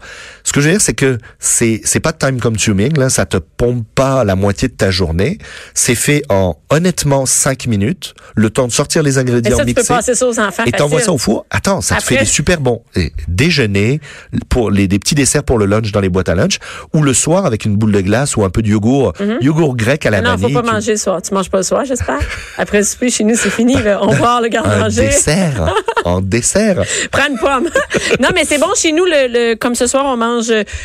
Ce 0.51 0.53
que 0.53 0.59
je 0.59 0.65
veux 0.65 0.71
dire, 0.73 0.81
c'est 0.81 0.93
que 0.93 1.17
c'est, 1.39 1.79
c'est 1.85 2.01
pas 2.01 2.11
time 2.11 2.41
consuming, 2.41 2.97
là. 2.97 3.09
Ça 3.09 3.25
te 3.25 3.37
pompe 3.37 3.85
pas 3.95 4.25
la 4.25 4.35
moitié 4.35 4.67
de 4.67 4.73
ta 4.73 4.91
journée. 4.91 5.37
C'est 5.73 5.95
fait 5.95 6.23
en, 6.27 6.57
honnêtement, 6.69 7.25
5 7.25 7.67
minutes. 7.67 8.13
Le 8.35 8.49
temps 8.49 8.67
de 8.67 8.73
sortir 8.73 9.01
les 9.01 9.17
ingrédients 9.17 9.55
ça, 9.55 9.63
tu 9.63 9.73
peux 9.73 9.79
mixés. 9.79 9.93
passer 9.93 10.13
ça 10.13 10.27
aux 10.27 10.37
enfants. 10.41 10.63
Et 10.65 10.73
t'envoies 10.73 10.99
ça 10.99 11.13
au 11.13 11.17
four. 11.17 11.45
Attends, 11.51 11.79
ça 11.79 11.95
te 11.95 12.03
fait 12.03 12.17
des 12.17 12.25
super 12.25 12.59
bons 12.59 12.81
eh, 12.97 13.13
déjeuners 13.29 14.01
pour 14.49 14.71
les 14.71 14.89
des 14.89 14.99
petits 14.99 15.15
desserts 15.15 15.43
pour 15.45 15.57
le 15.57 15.65
lunch 15.67 15.93
dans 15.93 16.01
les 16.01 16.09
boîtes 16.09 16.27
à 16.27 16.35
lunch 16.35 16.59
ou 16.93 17.01
le 17.01 17.13
soir 17.13 17.45
avec 17.45 17.63
une 17.63 17.77
boule 17.77 17.93
de 17.93 18.01
glace 18.01 18.35
ou 18.35 18.43
un 18.43 18.49
peu 18.49 18.61
de 18.61 18.67
yogourt, 18.67 19.13
yogourt 19.39 19.77
grec 19.77 20.05
à 20.05 20.09
la 20.09 20.17
Mhm. 20.19 20.25
non, 20.25 20.31
faut 20.31 20.37
vanille. 20.39 20.53
pas 20.55 20.61
tu- 20.63 20.71
manger 20.73 20.91
le 20.91 20.97
soir. 20.97 21.21
Tu 21.21 21.33
manges 21.33 21.49
pas 21.49 21.57
le 21.59 21.63
soir, 21.63 21.85
j'espère? 21.85 22.19
Après 22.57 22.79
le 22.79 22.83
souper, 22.83 23.09
chez 23.09 23.23
nous, 23.23 23.35
c'est 23.37 23.49
fini. 23.49 23.77
On 24.01 24.13
part 24.17 24.41
le 24.41 24.49
garde-manger. 24.49 25.05
dessert, 25.07 25.73
en 26.03 26.19
dessert. 26.19 26.83
Prends 27.11 27.27
une 27.29 27.37
pomme. 27.39 27.69
non, 28.19 28.29
mais 28.35 28.43
c'est 28.43 28.57
bon. 28.59 28.67
Chez 28.75 28.91
nous, 28.91 29.05
le, 29.05 29.27
le- 29.51 29.55
comme 29.55 29.75
ce 29.75 29.87
soir, 29.87 30.03
on 30.05 30.17
mange 30.17 30.40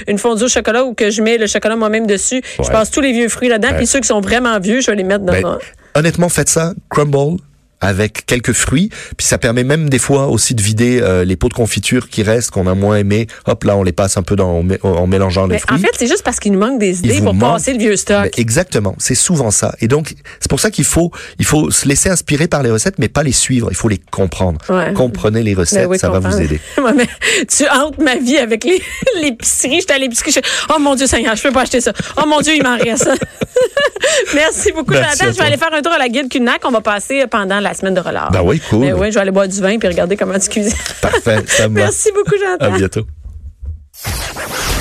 une 0.07 0.19
fondue 0.19 0.45
au 0.45 0.49
chocolat 0.49 0.85
ou 0.85 0.95
que 0.95 1.11
je 1.11 1.23
mets 1.23 1.38
le 1.38 1.47
chocolat 1.47 1.77
moi-même 1.77 2.07
dessus. 2.07 2.42
Je 2.62 2.71
passe 2.71 2.90
tous 2.90 3.01
les 3.01 3.12
vieux 3.12 3.29
fruits 3.29 3.49
là-dedans. 3.49 3.75
Puis 3.77 3.87
ceux 3.87 4.01
qui 4.01 4.09
sont 4.09 4.21
vraiment 4.21 4.59
vieux, 4.59 4.81
je 4.81 4.90
vais 4.90 4.97
les 4.97 5.05
mettre 5.05 5.25
dans 5.25 5.33
Ben, 5.33 5.59
honnêtement, 5.95 6.29
faites 6.29 6.49
ça, 6.49 6.75
crumble 6.90 7.38
avec 7.81 8.25
quelques 8.27 8.53
fruits, 8.53 8.91
puis 9.17 9.27
ça 9.27 9.39
permet 9.39 9.65
même 9.65 9.89
des 9.91 9.99
fois 9.99 10.29
aussi 10.29 10.55
de 10.55 10.62
vider 10.62 11.01
euh, 11.03 11.25
les 11.25 11.37
pots 11.37 11.49
de 11.49 11.55
confiture 11.55 12.09
qui 12.09 12.23
restent 12.23 12.51
qu'on 12.51 12.67
a 12.67 12.75
moins 12.75 12.97
aimé. 12.97 13.27
Hop 13.47 13.65
là, 13.65 13.77
on 13.77 13.83
les 13.83 13.93
passe 13.93 14.17
un 14.17 14.23
peu 14.23 14.35
dans, 14.37 14.49
en, 14.59 14.65
mé- 14.65 14.79
en 14.83 15.07
mélangeant 15.07 15.47
les 15.47 15.57
Mais 15.57 15.62
en 15.62 15.67
fruits. 15.67 15.79
fait, 15.81 15.91
c'est 15.99 16.07
juste 16.07 16.23
parce 16.23 16.41
qu'il 16.41 16.53
nous 16.53 16.59
manque 16.59 16.79
des 16.79 16.99
idées 17.01 17.21
pour 17.21 17.35
manque- 17.35 17.53
passer 17.55 17.73
le 17.75 17.79
vieux 17.79 17.97
stock. 17.97 18.23
Ben, 18.25 18.31
exactement, 18.37 18.95
c'est 18.99 19.15
souvent 19.15 19.51
ça. 19.51 19.75
Et 19.81 19.89
donc, 19.89 20.15
c'est 20.41 20.49
pour 20.49 20.61
ça 20.61 20.71
qu'il 20.71 20.85
faut, 20.85 21.11
il 21.39 21.45
faut 21.45 21.71
se 21.71 21.87
laisser 21.87 22.09
inspirer 22.09 22.49
par 22.49 22.62
les 22.62 22.71
recettes, 22.71 22.99
mais 22.99 23.09
pas 23.09 23.23
les 23.23 23.33
suivre. 23.33 23.69
Il 23.71 23.77
faut 23.77 23.89
les 23.89 24.01
comprendre. 24.11 24.59
Ouais. 24.69 24.93
Comprenez 24.95 25.43
les 25.43 25.55
recettes, 25.55 25.83
Ben 25.85 25.91
oui, 25.91 25.99
ça 25.99 26.09
va 26.11 26.19
vous 26.19 26.41
aider. 26.41 26.61
Mais 26.97 27.07
tu 27.47 27.65
hantes 27.69 27.99
ma 27.99 28.17
vie 28.17 28.39
avec 28.39 28.65
les- 28.65 28.83
l'épicerie. 29.21 29.81
J'étais 29.81 29.95
à 29.95 29.99
l'épicerie. 29.99 30.33
je 30.33 30.41
Oh 30.75 30.79
mon 30.81 30.95
Dieu 30.95 31.07
Seigneur, 31.07 31.37
je 31.37 31.43
peux 31.43 31.53
pas 31.53 31.62
acheter 31.62 31.81
ça. 31.81 31.93
Oh 32.17 32.27
mon 32.27 32.41
Dieu, 32.41 32.55
il 32.57 32.62
m'en 32.62 32.77
reste. 32.79 33.09
Merci 34.35 34.73
beaucoup, 34.73 34.93
Merci 34.93 35.19
Jonathan. 35.19 35.33
Je 35.35 35.39
vais 35.41 35.47
aller 35.47 35.57
faire 35.57 35.73
un 35.75 35.83
tour 35.83 35.93
à 35.93 35.99
la 35.99 36.09
guilde 36.09 36.31
culinaire 36.31 36.59
qu'on 36.61 36.71
va 36.71 36.81
passer 36.81 37.27
pendant 37.27 37.61
la 37.61 37.65
semaine 37.74 37.94
de 37.94 38.00
relâche. 38.00 38.31
Ben 38.33 38.42
oui, 38.42 38.61
cool. 38.70 38.81
Ben 38.81 38.94
oui, 38.94 39.09
je 39.11 39.14
vais 39.14 39.20
aller 39.20 39.31
boire 39.31 39.48
du 39.48 39.61
vin 39.61 39.79
puis 39.79 39.88
regarder 39.88 40.16
comment 40.16 40.38
tu 40.38 40.48
cuisines. 40.48 40.72
Parfait, 41.00 41.42
ça 41.46 41.68
me 41.68 41.74
va. 41.79 41.85
Merci 41.87 42.11
beaucoup, 42.12 42.37
Jonathan. 42.38 42.74
À 42.74 42.79
bientôt. 42.79 43.07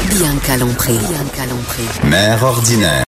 Bianca 0.09 0.57
Lompré. 0.57 0.93
Bianca 0.93 1.45
Lompré. 1.49 1.83
Mère 2.07 2.43
ordinaire. 2.43 3.03